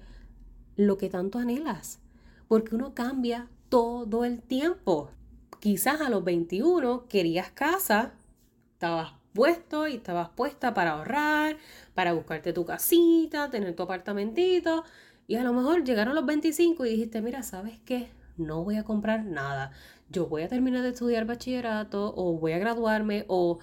lo 0.77 0.97
que 0.97 1.09
tanto 1.09 1.39
anhelas, 1.39 1.99
porque 2.47 2.75
uno 2.75 2.95
cambia 2.95 3.49
todo 3.75 4.25
el 4.25 4.41
tiempo. 4.41 5.11
Quizás 5.59 6.01
a 6.01 6.09
los 6.09 6.23
21 6.23 7.09
querías 7.09 7.51
casa, 7.51 8.13
estabas 8.75 9.15
puesto 9.33 9.89
y 9.89 9.97
estabas 9.97 10.29
puesta 10.29 10.75
para 10.75 10.93
ahorrar, 10.93 11.57
para 11.93 12.13
buscarte 12.13 12.53
tu 12.53 12.65
casita, 12.65 13.51
tener 13.51 13.75
tu 13.75 13.83
apartamentito, 13.83 14.85
y 15.27 15.35
a 15.35 15.43
lo 15.43 15.53
mejor 15.53 15.83
llegaron 15.83 16.15
los 16.15 16.25
25 16.25 16.87
y 16.87 16.91
dijiste, 16.91 17.21
mira, 17.21 17.43
¿sabes 17.43 17.81
qué? 17.85 18.11
No 18.37 18.63
voy 18.63 18.77
a 18.77 18.85
comprar 18.85 19.25
nada. 19.25 19.73
Yo 20.09 20.29
voy 20.29 20.43
a 20.43 20.49
terminar 20.49 20.83
de 20.83 20.91
estudiar 20.91 21.25
bachillerato 21.25 22.15
o 22.17 22.39
voy 22.39 22.53
a 22.53 22.59
graduarme 22.59 23.25
o 23.27 23.59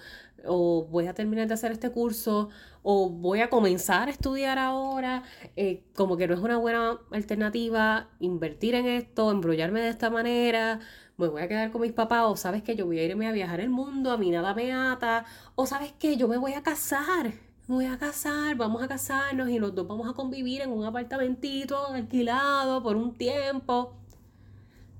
o 0.46 0.86
voy 0.90 1.06
a 1.06 1.14
terminar 1.14 1.48
de 1.48 1.54
hacer 1.54 1.72
este 1.72 1.90
curso, 1.90 2.48
o 2.82 3.08
voy 3.10 3.40
a 3.40 3.50
comenzar 3.50 4.08
a 4.08 4.10
estudiar 4.10 4.58
ahora, 4.58 5.22
eh, 5.56 5.84
como 5.94 6.16
que 6.16 6.26
no 6.26 6.34
es 6.34 6.40
una 6.40 6.56
buena 6.58 6.98
alternativa 7.10 8.08
invertir 8.20 8.74
en 8.74 8.86
esto, 8.86 9.30
embrollarme 9.30 9.80
de 9.80 9.88
esta 9.88 10.10
manera, 10.10 10.80
me 11.16 11.28
voy 11.28 11.42
a 11.42 11.48
quedar 11.48 11.70
con 11.70 11.82
mis 11.82 11.92
papás, 11.92 12.24
o 12.26 12.36
sabes 12.36 12.62
que 12.62 12.74
yo 12.76 12.86
voy 12.86 12.98
a 12.98 13.04
irme 13.04 13.28
a 13.28 13.32
viajar 13.32 13.60
el 13.60 13.70
mundo, 13.70 14.10
a 14.10 14.18
mí 14.18 14.30
nada 14.30 14.54
me 14.54 14.72
ata, 14.72 15.24
o 15.54 15.66
sabes 15.66 15.92
que 15.92 16.16
yo 16.16 16.28
me 16.28 16.38
voy 16.38 16.54
a 16.54 16.62
casar, 16.62 17.32
me 17.68 17.74
voy 17.74 17.86
a 17.86 17.98
casar, 17.98 18.56
vamos 18.56 18.82
a 18.82 18.88
casarnos 18.88 19.48
y 19.48 19.58
los 19.58 19.74
dos 19.74 19.86
vamos 19.86 20.08
a 20.08 20.14
convivir 20.14 20.62
en 20.62 20.70
un 20.70 20.84
apartamentito 20.84 21.86
alquilado 21.88 22.82
por 22.82 22.96
un 22.96 23.14
tiempo. 23.14 23.94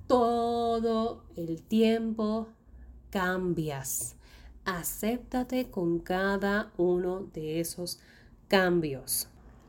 Todo 0.07 1.25
el 1.37 1.63
tiempo 1.63 2.49
cambias 3.11 4.17
acéptate 4.65 5.71
con 5.71 5.99
cada 5.99 6.73
uno 6.77 7.21
de 7.33 7.61
esos 7.61 8.01
cambios. 8.49 9.29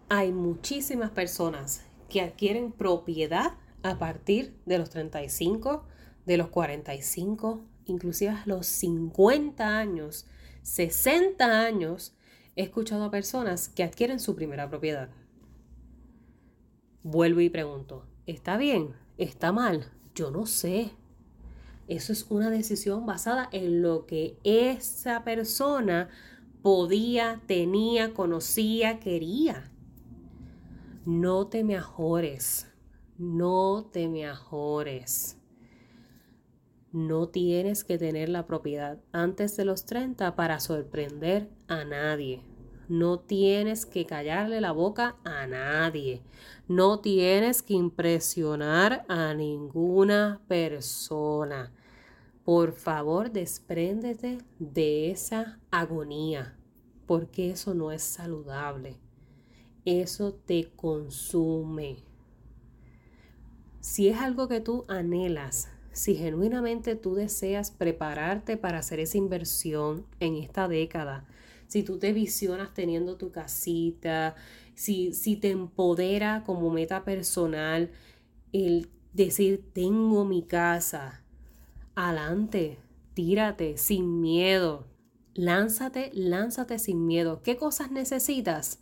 Hay 0.10 0.32
muchísimas 0.32 1.12
personas 1.12 1.86
que 2.10 2.22
adquieren 2.22 2.72
propiedad 2.72 3.54
a 3.82 3.98
partir 3.98 4.56
de 4.66 4.78
los 4.78 4.90
35, 4.90 5.86
de 6.26 6.38
los 6.38 6.50
45, 6.50 7.66
inclusive 7.86 8.32
a 8.32 8.44
los 8.46 8.68
50 8.68 9.78
años, 9.78 10.28
60 10.62 11.62
años, 11.66 12.16
he 12.56 12.64
escuchado 12.64 13.04
a 13.04 13.12
personas 13.12 13.68
que 13.68 13.84
adquieren 13.84 14.20
su 14.20 14.36
primera 14.36 14.70
propiedad. 14.70 15.10
Vuelvo 17.04 17.42
y 17.42 17.50
pregunto, 17.50 18.06
¿está 18.26 18.58
bien? 18.58 18.96
¿Está 19.18 19.52
mal? 19.52 19.92
Yo 20.16 20.32
no 20.32 20.46
sé. 20.46 20.92
Eso 21.88 22.14
es 22.14 22.28
una 22.30 22.50
decisión 22.50 23.06
basada 23.06 23.50
en 23.52 23.82
lo 23.82 24.06
que 24.06 24.38
esa 24.44 25.24
persona 25.24 26.10
podía, 26.62 27.42
tenía, 27.46 28.14
conocía, 28.14 29.00
quería. 29.00 29.70
No 31.06 31.48
te 31.48 31.64
me 31.64 31.76
ajores, 31.76 32.72
no 33.18 33.90
te 33.92 34.08
me 34.08 34.26
ajores. 34.26 35.38
No 36.94 37.28
tienes 37.28 37.84
que 37.84 37.98
tener 37.98 38.30
la 38.30 38.46
propiedad 38.46 39.00
antes 39.12 39.58
de 39.58 39.66
los 39.66 39.86
30 39.86 40.36
para 40.36 40.60
sorprender 40.60 41.50
a 41.68 41.84
nadie. 41.84 42.53
No 42.90 43.20
tienes 43.20 43.86
que 43.86 44.06
callarle 44.06 44.62
la 44.62 44.72
boca 44.72 45.16
a 45.24 45.48
nadie. 45.48 46.22
No 46.68 47.00
tienes 47.00 47.62
que 47.62 47.74
impresionar 47.74 49.06
a 49.08 49.34
ninguna 49.34 50.42
persona. 50.48 51.72
Por 52.44 52.74
favor, 52.74 53.32
despréndete 53.32 54.40
de 54.60 55.12
esa 55.12 55.60
agonía, 55.72 56.58
porque 57.06 57.52
eso 57.52 57.74
no 57.74 57.92
es 57.92 58.04
saludable. 58.04 58.98
Eso 59.86 60.34
te 60.34 60.72
consume. 60.76 62.04
Si 63.80 64.10
es 64.10 64.18
algo 64.18 64.48
que 64.48 64.62
tú 64.62 64.86
anhelas, 64.88 65.70
si 65.94 66.16
genuinamente 66.16 66.96
tú 66.96 67.16
deseas 67.16 67.70
prepararte 67.70 68.58
para 68.58 68.80
hacer 68.80 69.00
esa 69.00 69.18
inversión 69.18 70.06
en 70.20 70.36
esta 70.36 70.68
década, 70.68 71.26
si 71.74 71.82
tú 71.82 71.98
te 71.98 72.14
visionas 72.14 72.72
teniendo 72.76 73.18
tu 73.18 73.32
casita, 73.32 74.36
si, 74.76 75.12
si 75.14 75.38
te 75.38 75.50
empodera 75.50 76.44
como 76.46 76.70
meta 76.70 77.04
personal 77.04 77.90
el 78.52 78.92
decir 79.12 79.72
tengo 79.74 80.24
mi 80.24 80.44
casa, 80.44 81.24
adelante, 81.96 82.78
tírate 83.16 83.80
sin 83.80 84.22
miedo, 84.22 84.86
lánzate, 85.34 86.12
lánzate 86.14 86.78
sin 86.78 87.08
miedo. 87.08 87.42
¿Qué 87.42 87.58
cosas 87.58 87.90
necesitas? 87.90 88.80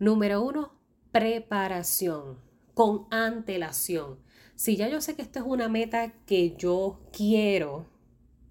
Número 0.00 0.42
uno, 0.42 0.72
preparación 1.12 2.38
con 2.74 3.06
antelación. 3.12 4.18
Si 4.56 4.74
ya 4.74 4.88
yo 4.88 5.00
sé 5.00 5.14
que 5.14 5.22
esta 5.22 5.38
es 5.38 5.46
una 5.46 5.68
meta 5.68 6.12
que 6.26 6.56
yo 6.56 6.98
quiero, 7.12 7.86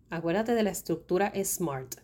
acuérdate 0.09 0.55
de 0.55 0.63
la 0.63 0.71
estructura 0.71 1.33
SMART. 1.35 1.95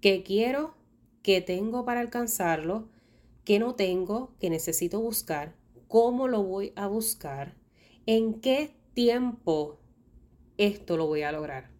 ¿Qué 0.00 0.22
quiero? 0.22 0.78
¿Qué 1.22 1.40
tengo 1.40 1.84
para 1.84 2.00
alcanzarlo? 2.00 2.88
¿Qué 3.44 3.58
no 3.58 3.74
tengo? 3.74 4.32
¿Qué 4.40 4.48
necesito 4.48 5.00
buscar? 5.00 5.54
¿Cómo 5.86 6.28
lo 6.28 6.42
voy 6.42 6.72
a 6.76 6.86
buscar? 6.86 7.54
¿En 8.06 8.40
qué 8.40 8.74
tiempo 8.94 9.78
esto 10.56 10.96
lo 10.96 11.06
voy 11.06 11.22
a 11.22 11.32
lograr? 11.32 11.70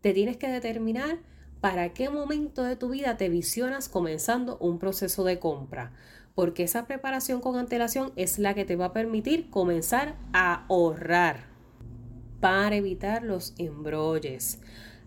Te 0.00 0.12
tienes 0.12 0.36
que 0.36 0.48
determinar 0.48 1.20
para 1.60 1.92
qué 1.92 2.10
momento 2.10 2.64
de 2.64 2.76
tu 2.76 2.88
vida 2.88 3.16
te 3.16 3.28
visionas 3.28 3.88
comenzando 3.88 4.58
un 4.58 4.78
proceso 4.78 5.22
de 5.24 5.38
compra 5.38 5.92
porque 6.36 6.64
esa 6.64 6.86
preparación 6.86 7.40
con 7.40 7.56
antelación 7.56 8.12
es 8.14 8.38
la 8.38 8.54
que 8.54 8.66
te 8.66 8.76
va 8.76 8.86
a 8.86 8.92
permitir 8.92 9.48
comenzar 9.48 10.16
a 10.34 10.66
ahorrar 10.66 11.46
para 12.40 12.76
evitar 12.76 13.22
los 13.22 13.54
embrolles. 13.56 14.60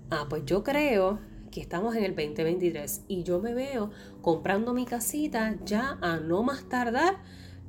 Ah, 0.10 0.26
pues 0.28 0.43
yo 0.45 0.63
creo 0.63 1.19
que 1.50 1.62
estamos 1.62 1.96
en 1.96 2.04
el 2.04 2.16
2023 2.16 3.04
y 3.08 3.24
yo 3.24 3.40
me 3.40 3.54
veo 3.54 3.92
comprando 4.22 4.74
mi 4.74 4.86
casita 4.86 5.58
ya 5.66 5.98
a 6.02 6.18
no 6.18 6.44
más 6.44 6.68
tardar 6.70 7.18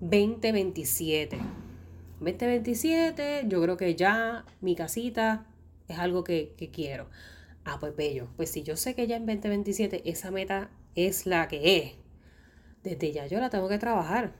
2027. 0.00 1.38
2027, 2.20 3.44
yo 3.48 3.62
creo 3.62 3.76
que 3.76 3.94
ya 3.94 4.44
mi 4.60 4.74
casita 4.76 5.46
es 5.88 5.98
algo 5.98 6.24
que, 6.24 6.54
que 6.56 6.70
quiero. 6.70 7.08
Ah, 7.64 7.78
pues 7.80 7.94
bello. 7.96 8.28
Pues 8.36 8.50
si 8.50 8.62
yo 8.62 8.76
sé 8.76 8.94
que 8.94 9.06
ya 9.06 9.16
en 9.16 9.26
2027 9.26 10.08
esa 10.08 10.30
meta 10.30 10.70
es 10.94 11.26
la 11.26 11.48
que 11.48 11.78
es, 11.78 11.92
desde 12.82 13.12
ya 13.12 13.26
yo 13.26 13.40
la 13.40 13.50
tengo 13.50 13.68
que 13.68 13.78
trabajar. 13.78 14.34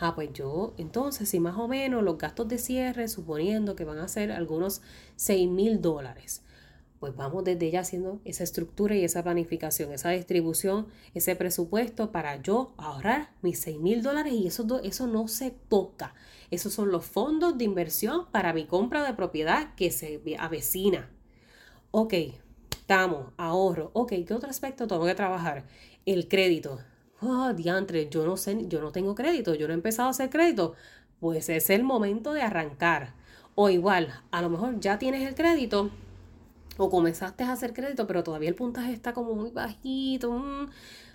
Ah, 0.00 0.14
pues 0.14 0.32
yo, 0.32 0.74
entonces, 0.78 1.28
si 1.28 1.38
más 1.38 1.56
o 1.58 1.68
menos 1.68 2.02
los 2.02 2.18
gastos 2.18 2.48
de 2.48 2.58
cierre, 2.58 3.08
suponiendo 3.08 3.76
que 3.76 3.84
van 3.84 3.98
a 3.98 4.08
ser 4.08 4.32
algunos 4.32 4.80
6 5.16 5.48
mil 5.50 5.82
dólares, 5.82 6.42
pues 7.02 7.16
vamos 7.16 7.42
desde 7.42 7.68
ya 7.68 7.80
haciendo 7.80 8.20
esa 8.24 8.44
estructura 8.44 8.94
y 8.94 9.02
esa 9.02 9.24
planificación, 9.24 9.90
esa 9.90 10.10
distribución, 10.10 10.86
ese 11.14 11.34
presupuesto 11.34 12.12
para 12.12 12.40
yo 12.40 12.74
ahorrar 12.76 13.32
mis 13.42 13.58
6 13.58 13.80
mil 13.80 14.04
dólares 14.04 14.34
y 14.34 14.46
eso, 14.46 14.80
eso 14.84 15.08
no 15.08 15.26
se 15.26 15.50
toca. 15.50 16.14
Esos 16.52 16.72
son 16.72 16.92
los 16.92 17.04
fondos 17.04 17.58
de 17.58 17.64
inversión 17.64 18.30
para 18.30 18.52
mi 18.52 18.66
compra 18.66 19.02
de 19.02 19.14
propiedad 19.14 19.74
que 19.74 19.90
se 19.90 20.22
avecina. 20.38 21.10
Ok, 21.90 22.14
estamos, 22.70 23.32
ahorro. 23.36 23.90
Ok, 23.94 24.12
¿qué 24.24 24.32
otro 24.32 24.48
aspecto 24.48 24.86
tengo 24.86 25.04
que 25.04 25.16
trabajar? 25.16 25.64
El 26.06 26.28
crédito 26.28 26.78
oh, 27.20 27.52
diantre, 27.52 28.08
yo 28.10 28.24
no 28.24 28.36
sé, 28.36 28.68
yo 28.68 28.80
no 28.80 28.92
tengo 28.92 29.16
crédito, 29.16 29.56
yo 29.56 29.66
no 29.66 29.74
he 29.74 29.76
empezado 29.76 30.06
a 30.06 30.12
hacer 30.12 30.30
crédito, 30.30 30.74
pues 31.18 31.48
es 31.48 31.68
el 31.68 31.82
momento 31.82 32.32
de 32.32 32.42
arrancar. 32.42 33.14
O 33.56 33.70
igual, 33.70 34.22
a 34.30 34.40
lo 34.40 34.50
mejor 34.50 34.78
ya 34.78 35.00
tienes 35.00 35.26
el 35.26 35.34
crédito 35.34 35.90
o 36.78 36.90
comenzaste 36.90 37.44
a 37.44 37.52
hacer 37.52 37.72
crédito, 37.72 38.06
pero 38.06 38.22
todavía 38.24 38.48
el 38.48 38.54
puntaje 38.54 38.92
está 38.92 39.12
como 39.12 39.34
muy 39.34 39.50
bajito. 39.50 40.32
Mm. 40.32 40.70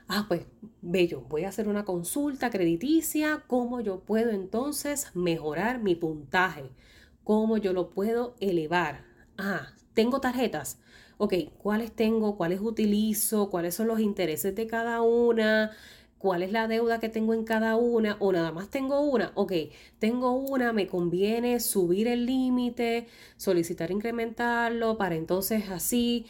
Ah, 0.08 0.26
pues, 0.28 0.46
bello, 0.82 1.22
voy 1.30 1.43
a 1.43 1.50
hacer 1.50 1.67
una 1.67 1.84
consulta 1.86 2.50
crediticia, 2.50 3.43
cómo 3.48 3.82
yo 3.82 4.00
puedo 4.02 4.30
entonces 4.32 5.12
mejorar 5.15 5.80
mi 5.82 5.96
puntaje, 5.96 6.72
cómo 7.24 7.58
yo 7.58 7.74
lo 7.74 7.89
puedo 7.89 8.36
elevar. 8.39 9.04
Ah, 9.38 9.67
tengo 9.93 10.22
tarjetas. 10.22 10.80
Ok, 11.17 11.34
¿cuáles 11.58 11.91
tengo? 11.93 12.38
¿Cuáles 12.38 12.62
utilizo? 12.62 13.50
¿Cuáles 13.50 13.76
son 13.76 13.88
los 13.88 14.00
intereses 14.00 14.56
de 14.56 14.67
cada 14.67 15.02
una? 15.02 15.72
Cuál 16.28 16.44
es 16.44 16.52
la 16.52 16.68
deuda 16.68 17.00
que 17.00 17.08
tengo 17.08 17.34
en 17.34 17.46
cada 17.46 17.78
una 17.78 18.18
o 18.20 18.34
nada 18.34 18.52
más 18.52 18.70
tengo 18.70 19.00
una, 19.00 19.32
ok, 19.36 19.54
tengo 19.98 20.34
una, 20.34 20.74
me 20.74 20.86
conviene 20.86 21.62
subir 21.62 22.06
el 22.10 22.26
límite, 22.26 23.08
solicitar 23.38 23.92
incrementarlo 23.92 24.98
para 24.98 25.16
entonces 25.16 25.70
así, 25.70 26.26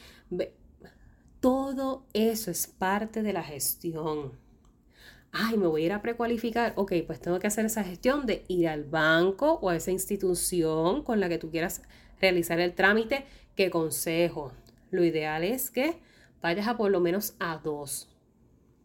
todo 1.40 2.06
eso 2.14 2.52
es 2.52 2.68
parte 2.68 3.24
de 3.24 3.34
la 3.34 3.42
gestión. 3.42 4.34
Ay, 5.32 5.58
me 5.58 5.66
voy 5.66 5.82
a 5.82 5.86
ir 5.88 5.94
a 5.94 6.04
precualificar. 6.04 6.74
Ok, 6.76 6.94
pues 7.08 7.20
tengo 7.20 7.40
que 7.40 7.48
hacer 7.48 7.66
esa 7.66 7.84
gestión 7.84 8.28
de 8.28 8.46
ir 8.48 8.68
al 8.68 8.84
banco 8.84 9.54
o 9.64 9.70
a 9.70 9.76
esa 9.76 9.90
institución 9.90 11.02
con 11.02 11.20
la 11.20 11.28
que 11.28 11.40
tú 11.40 11.50
quieras 11.50 11.82
realizar 12.22 12.60
el 12.60 12.76
trámite. 12.76 13.26
¿Qué 13.56 13.72
consejo? 13.72 14.52
Lo 14.92 15.04
ideal 15.04 15.44
es 15.44 15.72
que 15.72 15.98
vayas 16.44 16.68
a 16.68 16.78
por 16.78 16.92
lo 16.92 17.00
menos 17.00 17.34
a 17.40 17.58
dos 17.58 18.10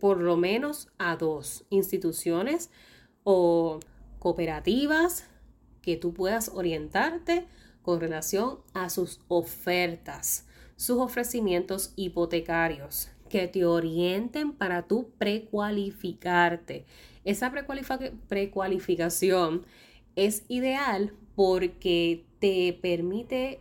por 0.02 0.20
lo 0.20 0.36
menos 0.36 0.88
a 0.98 1.14
dos 1.14 1.64
instituciones 1.70 2.70
o 3.22 3.78
cooperativas 4.18 5.28
que 5.80 5.96
tú 5.96 6.12
puedas 6.12 6.48
orientarte 6.48 7.46
con 7.82 8.00
relación 8.00 8.58
a 8.74 8.90
sus 8.90 9.20
ofertas, 9.28 10.48
sus 10.74 10.98
ofrecimientos 10.98 11.92
hipotecarios, 11.94 13.10
que 13.28 13.46
te 13.46 13.64
orienten 13.64 14.54
para 14.54 14.88
tú 14.88 15.12
precualificarte. 15.18 16.84
Esa 17.22 17.52
precualificación 17.52 19.64
es 20.16 20.42
ideal 20.48 21.14
porque 21.36 22.26
te 22.40 22.76
permite 22.82 23.60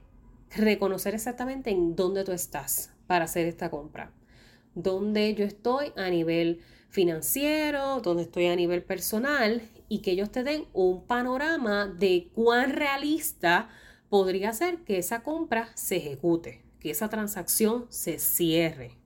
reconocer 0.49 1.13
exactamente 1.13 1.69
en 1.69 1.95
dónde 1.95 2.23
tú 2.23 2.31
estás 2.31 2.91
para 3.05 3.25
hacer 3.25 3.45
esta 3.45 3.69
compra 3.69 4.11
dónde 4.75 5.33
yo 5.35 5.45
estoy 5.45 5.91
a 5.95 6.09
nivel 6.09 6.61
financiero, 6.89 8.01
dónde 8.01 8.23
estoy 8.23 8.47
a 8.47 8.55
nivel 8.55 8.83
personal 8.83 9.61
y 9.87 9.99
que 9.99 10.11
ellos 10.11 10.31
te 10.31 10.43
den 10.43 10.65
un 10.73 11.05
panorama 11.05 11.87
de 11.87 12.29
cuán 12.33 12.71
realista 12.71 13.69
podría 14.09 14.53
ser 14.53 14.79
que 14.79 14.97
esa 14.97 15.23
compra 15.23 15.69
se 15.75 15.97
ejecute, 15.97 16.63
que 16.79 16.91
esa 16.91 17.09
transacción 17.09 17.87
se 17.89 18.19
cierre. 18.19 19.00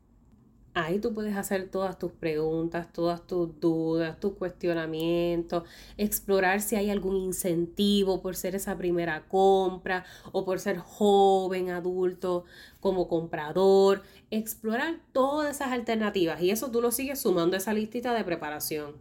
Ahí 0.78 1.00
tú 1.00 1.14
puedes 1.14 1.38
hacer 1.38 1.70
todas 1.70 1.98
tus 1.98 2.12
preguntas, 2.12 2.92
todas 2.92 3.26
tus 3.26 3.62
dudas, 3.62 4.20
tus 4.20 4.34
cuestionamientos, 4.34 5.64
explorar 5.96 6.60
si 6.62 6.76
hay 6.76 6.90
algún 6.90 7.16
incentivo 7.16 8.22
por 8.22 8.36
ser 8.36 8.56
esa 8.56 8.78
primera 8.78 9.26
compra 9.30 10.04
o 10.34 10.44
por 10.44 10.60
ser 10.60 10.78
joven, 10.80 11.70
adulto, 11.70 12.44
como 12.82 13.08
comprador, 13.08 14.04
explorar 14.32 15.00
todas 15.14 15.56
esas 15.56 15.72
alternativas 15.72 16.42
y 16.42 16.52
eso 16.52 16.70
tú 16.70 16.82
lo 16.82 16.92
sigues 16.92 17.22
sumando 17.22 17.56
a 17.56 17.60
esa 17.60 17.74
listita 17.74 18.14
de 18.14 18.26
preparación. 18.26 18.96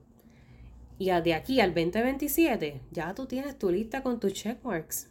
Y 0.99 1.11
de 1.11 1.35
aquí 1.35 1.61
al 1.61 1.75
2027 1.75 2.83
ya 2.93 3.15
tú 3.17 3.27
tienes 3.27 3.59
tu 3.59 3.71
lista 3.71 4.03
con 4.05 4.21
tus 4.21 4.33
checkmarks. 4.33 5.09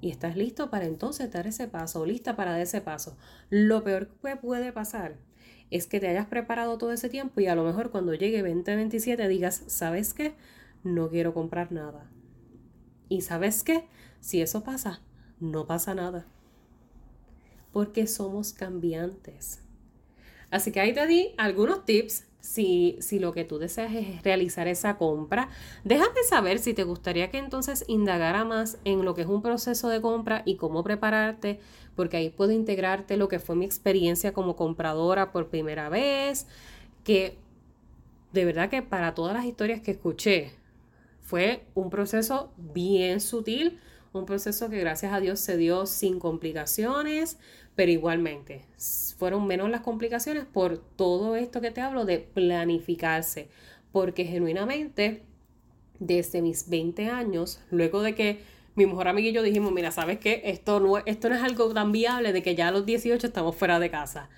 y 0.00 0.10
estás 0.10 0.36
listo 0.36 0.70
para 0.70 0.86
entonces 0.86 1.30
dar 1.32 1.46
ese 1.46 1.68
paso 1.68 2.00
o 2.00 2.06
lista 2.06 2.36
para 2.36 2.52
dar 2.52 2.60
ese 2.60 2.80
paso. 2.80 3.16
Lo 3.50 3.82
peor 3.84 4.08
que 4.22 4.36
puede 4.36 4.72
pasar 4.72 5.16
es 5.70 5.86
que 5.86 6.00
te 6.00 6.08
hayas 6.08 6.26
preparado 6.26 6.78
todo 6.78 6.92
ese 6.92 7.08
tiempo 7.08 7.40
y 7.40 7.46
a 7.46 7.54
lo 7.54 7.64
mejor 7.64 7.90
cuando 7.90 8.14
llegue 8.14 8.42
2027 8.42 9.28
digas, 9.28 9.62
¿sabes 9.66 10.14
qué? 10.14 10.34
No 10.84 11.08
quiero 11.08 11.34
comprar 11.34 11.72
nada. 11.72 12.10
Y 13.08 13.22
sabes 13.22 13.62
qué? 13.62 13.88
Si 14.20 14.40
eso 14.40 14.62
pasa, 14.62 15.00
no 15.40 15.66
pasa 15.66 15.94
nada. 15.94 16.26
Porque 17.72 18.06
somos 18.06 18.52
cambiantes. 18.52 19.60
Así 20.50 20.72
que 20.72 20.80
ahí 20.80 20.92
te 20.92 21.06
di 21.06 21.34
algunos 21.36 21.84
tips 21.84 22.24
si, 22.40 22.96
si, 23.00 23.18
lo 23.18 23.32
que 23.32 23.44
tú 23.44 23.58
deseas 23.58 23.92
es 23.92 24.22
realizar 24.22 24.68
esa 24.68 24.96
compra. 24.96 25.48
Déjame 25.82 26.22
saber 26.28 26.60
si 26.60 26.74
te 26.74 26.84
gustaría 26.84 27.28
que 27.28 27.38
entonces 27.38 27.84
indagara 27.88 28.44
más 28.44 28.78
en 28.84 29.04
lo 29.04 29.14
que 29.14 29.22
es 29.22 29.26
un 29.26 29.42
proceso 29.42 29.88
de 29.88 30.00
compra 30.00 30.42
y 30.44 30.54
cómo 30.54 30.84
prepararte, 30.84 31.58
porque 31.96 32.18
ahí 32.18 32.30
puedo 32.30 32.52
integrarte 32.52 33.16
lo 33.16 33.28
que 33.28 33.40
fue 33.40 33.56
mi 33.56 33.64
experiencia 33.64 34.32
como 34.32 34.54
compradora 34.54 35.32
por 35.32 35.48
primera 35.48 35.88
vez, 35.88 36.46
que 37.02 37.36
de 38.32 38.44
verdad 38.44 38.68
que 38.68 38.82
para 38.82 39.14
todas 39.14 39.34
las 39.34 39.46
historias 39.46 39.80
que 39.80 39.92
escuché 39.92 40.52
fue 41.22 41.64
un 41.74 41.90
proceso 41.90 42.52
bien 42.56 43.20
sutil, 43.20 43.80
un 44.12 44.26
proceso 44.26 44.70
que 44.70 44.78
gracias 44.78 45.12
a 45.12 45.20
Dios 45.20 45.40
se 45.40 45.56
dio 45.56 45.86
sin 45.86 46.20
complicaciones, 46.20 47.38
pero 47.74 47.90
igualmente 47.90 48.64
fueron 49.18 49.46
menos 49.46 49.70
las 49.70 49.80
complicaciones 49.80 50.44
por 50.44 50.78
todo 50.78 51.36
esto 51.36 51.60
que 51.60 51.70
te 51.70 51.80
hablo 51.80 52.04
de 52.04 52.18
planificarse, 52.18 53.48
porque 53.92 54.24
genuinamente 54.24 55.22
desde 55.98 56.42
mis 56.42 56.68
20 56.68 57.08
años, 57.08 57.60
luego 57.70 58.02
de 58.02 58.14
que 58.14 58.40
mi 58.76 58.86
mejor 58.86 59.08
amiga 59.08 59.28
y 59.28 59.32
yo 59.32 59.42
dijimos, 59.42 59.72
mira, 59.72 59.90
¿sabes 59.90 60.18
qué? 60.18 60.42
Esto 60.44 60.80
no, 60.80 60.98
esto 60.98 61.28
no 61.28 61.34
es 61.34 61.42
algo 61.42 61.72
tan 61.74 61.92
viable 61.92 62.32
de 62.32 62.42
que 62.42 62.54
ya 62.54 62.68
a 62.68 62.70
los 62.70 62.86
18 62.86 63.26
estamos 63.26 63.56
fuera 63.56 63.80
de 63.80 63.90
casa. 63.90 64.28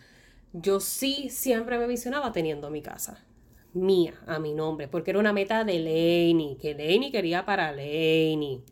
Yo 0.53 0.81
sí 0.81 1.29
siempre 1.31 1.79
me 1.79 1.87
visionaba 1.87 2.33
teniendo 2.33 2.71
mi 2.71 2.81
casa 2.83 3.25
mía 3.75 4.15
a 4.27 4.39
mi 4.39 4.55
nombre, 4.55 4.89
porque 4.89 5.11
era 5.11 5.21
una 5.21 5.33
meta 5.33 5.65
de 5.65 5.79
Laney, 5.79 6.57
que 6.61 6.73
Laney 6.73 7.11
quería 7.11 7.45
para 7.45 7.73
Laney. 7.73 8.63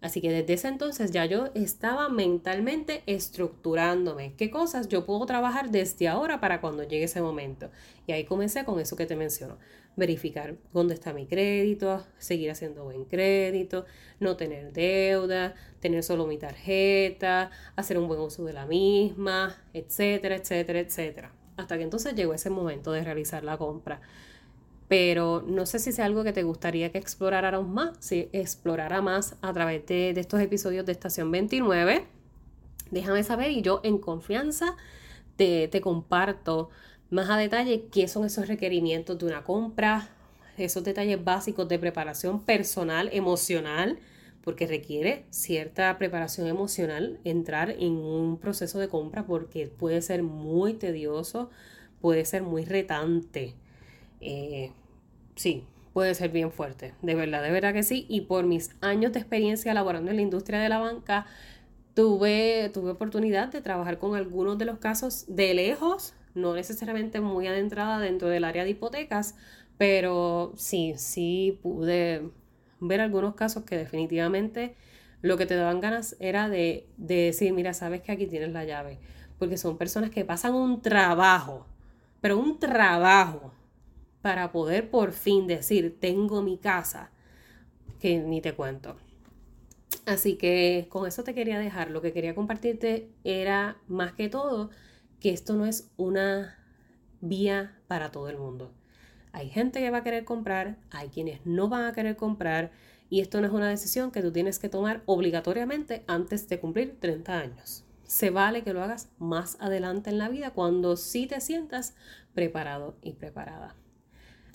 Así 0.00 0.20
que 0.20 0.30
desde 0.30 0.54
ese 0.54 0.68
entonces 0.68 1.10
ya 1.10 1.24
yo 1.26 1.48
estaba 1.54 2.08
mentalmente 2.08 3.02
estructurándome. 3.06 4.34
¿Qué 4.36 4.48
cosas 4.50 4.88
yo 4.88 5.04
puedo 5.04 5.26
trabajar 5.26 5.70
desde 5.70 6.06
ahora 6.06 6.38
para 6.40 6.60
cuando 6.60 6.84
llegue 6.84 7.04
ese 7.04 7.20
momento? 7.20 7.70
Y 8.06 8.12
ahí 8.12 8.24
comencé 8.24 8.64
con 8.64 8.78
eso 8.78 8.94
que 8.94 9.06
te 9.06 9.16
menciono. 9.16 9.58
Verificar 9.98 10.56
dónde 10.72 10.94
está 10.94 11.12
mi 11.12 11.26
crédito, 11.26 12.06
seguir 12.16 12.50
haciendo 12.50 12.84
buen 12.84 13.04
crédito, 13.04 13.84
no 14.20 14.36
tener 14.36 14.72
deuda, 14.72 15.54
tener 15.80 16.02
solo 16.02 16.26
mi 16.26 16.38
tarjeta, 16.38 17.50
hacer 17.76 17.98
un 17.98 18.08
buen 18.08 18.20
uso 18.20 18.44
de 18.44 18.54
la 18.54 18.64
misma, 18.64 19.54
etcétera, 19.74 20.36
etcétera, 20.36 20.80
etcétera. 20.80 21.32
Hasta 21.56 21.76
que 21.76 21.82
entonces 21.82 22.14
llegó 22.14 22.32
ese 22.32 22.48
momento 22.48 22.92
de 22.92 23.02
realizar 23.02 23.44
la 23.44 23.58
compra 23.58 24.00
pero 24.88 25.44
no 25.46 25.66
sé 25.66 25.78
si 25.78 25.90
es 25.90 26.00
algo 26.00 26.24
que 26.24 26.32
te 26.32 26.42
gustaría 26.42 26.90
que 26.90 26.98
explorara 26.98 27.60
más, 27.60 27.96
si 28.00 28.30
explorara 28.32 29.02
más 29.02 29.36
a 29.42 29.52
través 29.52 29.86
de, 29.86 30.10
estos 30.10 30.40
episodios 30.40 30.86
de 30.86 30.92
Estación 30.92 31.30
29. 31.30 32.06
Déjame 32.90 33.22
saber 33.22 33.50
y 33.50 33.60
yo 33.60 33.80
en 33.84 33.98
confianza 33.98 34.76
te, 35.36 35.68
te 35.68 35.82
comparto 35.82 36.70
más 37.10 37.30
a 37.30 37.36
detalle 37.36 37.86
qué 37.90 38.08
son 38.08 38.24
esos 38.24 38.48
requerimientos 38.48 39.18
de 39.18 39.26
una 39.26 39.44
compra, 39.44 40.08
esos 40.56 40.84
detalles 40.84 41.22
básicos 41.22 41.68
de 41.68 41.78
preparación 41.78 42.42
personal, 42.42 43.08
emocional, 43.12 43.98
porque 44.42 44.66
requiere 44.66 45.24
cierta 45.30 45.96
preparación 45.98 46.46
emocional 46.46 47.18
entrar 47.24 47.70
en 47.70 47.92
un 47.92 48.38
proceso 48.38 48.78
de 48.78 48.88
compra 48.88 49.26
porque 49.26 49.68
puede 49.68 50.00
ser 50.00 50.22
muy 50.22 50.74
tedioso, 50.74 51.50
puede 52.00 52.24
ser 52.24 52.42
muy 52.42 52.64
retante. 52.64 53.54
Eh, 54.20 54.72
sí, 55.36 55.64
puede 55.92 56.14
ser 56.14 56.30
bien 56.30 56.50
fuerte, 56.50 56.94
de 57.02 57.14
verdad, 57.14 57.42
de 57.42 57.50
verdad 57.50 57.72
que 57.72 57.82
sí. 57.82 58.06
Y 58.08 58.22
por 58.22 58.44
mis 58.44 58.70
años 58.80 59.12
de 59.12 59.18
experiencia 59.20 59.74
laborando 59.74 60.10
en 60.10 60.16
la 60.16 60.22
industria 60.22 60.60
de 60.60 60.68
la 60.68 60.78
banca, 60.78 61.26
tuve, 61.94 62.70
tuve 62.72 62.92
oportunidad 62.92 63.48
de 63.48 63.60
trabajar 63.60 63.98
con 63.98 64.14
algunos 64.16 64.58
de 64.58 64.64
los 64.64 64.78
casos 64.78 65.24
de 65.28 65.54
lejos, 65.54 66.14
no 66.34 66.54
necesariamente 66.54 67.20
muy 67.20 67.46
adentrada 67.46 67.98
dentro 68.00 68.28
del 68.28 68.44
área 68.44 68.64
de 68.64 68.70
hipotecas, 68.70 69.34
pero 69.78 70.52
sí, 70.56 70.94
sí 70.96 71.58
pude 71.62 72.30
ver 72.80 73.00
algunos 73.00 73.34
casos 73.34 73.64
que 73.64 73.76
definitivamente 73.76 74.76
lo 75.22 75.36
que 75.36 75.46
te 75.46 75.56
daban 75.56 75.80
ganas 75.80 76.16
era 76.20 76.48
de, 76.48 76.86
de 76.96 77.16
decir, 77.16 77.52
mira, 77.52 77.74
sabes 77.74 78.02
que 78.02 78.12
aquí 78.12 78.26
tienes 78.26 78.52
la 78.52 78.64
llave, 78.64 78.98
porque 79.38 79.56
son 79.56 79.78
personas 79.78 80.10
que 80.10 80.24
pasan 80.24 80.54
un 80.54 80.80
trabajo, 80.82 81.66
pero 82.20 82.38
un 82.38 82.58
trabajo 82.58 83.52
para 84.22 84.52
poder 84.52 84.90
por 84.90 85.12
fin 85.12 85.46
decir, 85.46 85.98
tengo 86.00 86.42
mi 86.42 86.58
casa, 86.58 87.10
que 88.00 88.18
ni 88.18 88.40
te 88.40 88.54
cuento. 88.54 88.96
Así 90.06 90.36
que 90.36 90.86
con 90.88 91.06
eso 91.06 91.24
te 91.24 91.34
quería 91.34 91.58
dejar. 91.58 91.90
Lo 91.90 92.00
que 92.00 92.12
quería 92.12 92.34
compartirte 92.34 93.10
era 93.24 93.76
más 93.88 94.12
que 94.12 94.28
todo 94.28 94.70
que 95.20 95.30
esto 95.30 95.54
no 95.54 95.66
es 95.66 95.90
una 95.96 96.58
vía 97.20 97.78
para 97.86 98.10
todo 98.10 98.28
el 98.28 98.38
mundo. 98.38 98.72
Hay 99.32 99.50
gente 99.50 99.80
que 99.80 99.90
va 99.90 99.98
a 99.98 100.02
querer 100.02 100.24
comprar, 100.24 100.78
hay 100.90 101.08
quienes 101.08 101.44
no 101.44 101.68
van 101.68 101.84
a 101.84 101.92
querer 101.92 102.16
comprar 102.16 102.72
y 103.10 103.20
esto 103.20 103.40
no 103.40 103.46
es 103.46 103.52
una 103.52 103.68
decisión 103.68 104.10
que 104.10 104.22
tú 104.22 104.32
tienes 104.32 104.58
que 104.58 104.68
tomar 104.68 105.02
obligatoriamente 105.06 106.04
antes 106.06 106.48
de 106.48 106.60
cumplir 106.60 106.98
30 107.00 107.38
años. 107.38 107.84
Se 108.04 108.30
vale 108.30 108.62
que 108.62 108.72
lo 108.72 108.82
hagas 108.82 109.10
más 109.18 109.56
adelante 109.60 110.10
en 110.10 110.18
la 110.18 110.28
vida 110.28 110.52
cuando 110.52 110.96
sí 110.96 111.26
te 111.26 111.40
sientas 111.40 111.94
preparado 112.34 112.96
y 113.02 113.12
preparada. 113.12 113.76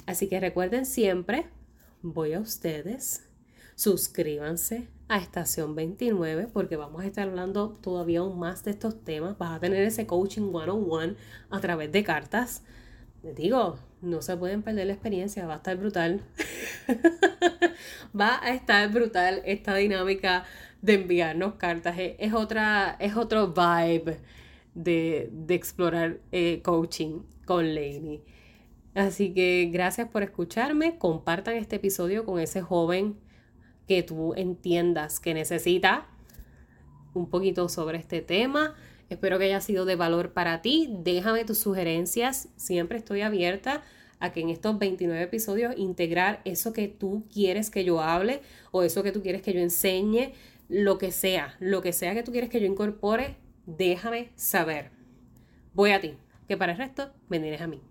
Así 0.05 0.27
que 0.27 0.39
recuerden 0.39 0.85
siempre, 0.85 1.47
voy 2.01 2.33
a 2.33 2.39
ustedes, 2.39 3.29
suscríbanse 3.75 4.87
a 5.13 5.17
Estación 5.17 5.75
29 5.75 6.47
porque 6.51 6.75
vamos 6.75 7.03
a 7.03 7.05
estar 7.05 7.29
hablando 7.29 7.69
todavía 7.69 8.21
aún 8.21 8.39
más 8.39 8.63
de 8.63 8.71
estos 8.71 9.03
temas. 9.03 9.37
Vas 9.37 9.51
a 9.51 9.59
tener 9.59 9.83
ese 9.83 10.07
coaching 10.07 10.51
one-on-one 10.51 11.15
a 11.51 11.59
través 11.59 11.91
de 11.91 12.03
cartas. 12.03 12.63
Les 13.21 13.35
digo, 13.35 13.77
no 14.01 14.23
se 14.23 14.35
pueden 14.35 14.63
perder 14.63 14.87
la 14.87 14.93
experiencia, 14.93 15.45
va 15.45 15.53
a 15.53 15.57
estar 15.57 15.77
brutal. 15.77 16.23
va 18.19 18.43
a 18.43 18.55
estar 18.55 18.91
brutal 18.91 19.43
esta 19.45 19.75
dinámica 19.75 20.45
de 20.81 20.95
enviarnos 20.95 21.53
cartas. 21.55 21.95
Es, 21.99 22.33
otra, 22.33 22.97
es 22.99 23.15
otro 23.15 23.53
vibe 23.53 24.19
de, 24.73 25.31
explorar 25.49 26.21
eh, 26.31 26.63
coaching 26.63 27.19
con 27.45 27.75
Lainey. 27.75 28.23
Así 28.95 29.31
que 29.35 29.69
gracias 29.71 30.09
por 30.09 30.23
escucharme. 30.23 30.97
Compartan 30.97 31.53
este 31.57 31.75
episodio 31.75 32.25
con 32.25 32.39
ese 32.39 32.63
joven 32.63 33.21
que 33.87 34.03
tú 34.03 34.33
entiendas 34.35 35.19
que 35.19 35.33
necesita 35.33 36.07
un 37.13 37.29
poquito 37.29 37.69
sobre 37.69 37.97
este 37.97 38.21
tema. 38.21 38.75
Espero 39.09 39.37
que 39.37 39.45
haya 39.45 39.61
sido 39.61 39.85
de 39.85 39.95
valor 39.95 40.33
para 40.33 40.61
ti. 40.61 40.89
Déjame 40.89 41.45
tus 41.45 41.59
sugerencias. 41.59 42.49
Siempre 42.55 42.97
estoy 42.97 43.21
abierta 43.21 43.83
a 44.19 44.31
que 44.31 44.39
en 44.39 44.49
estos 44.49 44.79
29 44.79 45.21
episodios 45.21 45.73
integrar 45.77 46.41
eso 46.45 46.71
que 46.71 46.87
tú 46.87 47.25
quieres 47.31 47.69
que 47.69 47.83
yo 47.83 48.01
hable 48.01 48.41
o 48.71 48.83
eso 48.83 49.03
que 49.03 49.11
tú 49.11 49.21
quieres 49.21 49.41
que 49.41 49.53
yo 49.53 49.59
enseñe, 49.59 50.33
lo 50.69 50.97
que 50.97 51.11
sea, 51.11 51.55
lo 51.59 51.81
que 51.81 51.91
sea 51.91 52.13
que 52.13 52.23
tú 52.23 52.31
quieres 52.31 52.49
que 52.49 52.61
yo 52.61 52.65
incorpore, 52.65 53.35
déjame 53.65 54.31
saber. 54.35 54.91
Voy 55.73 55.91
a 55.91 55.99
ti, 55.99 56.15
que 56.47 56.55
para 56.55 56.71
el 56.71 56.77
resto 56.77 57.11
me 57.27 57.57
a 57.57 57.67
mí. 57.67 57.81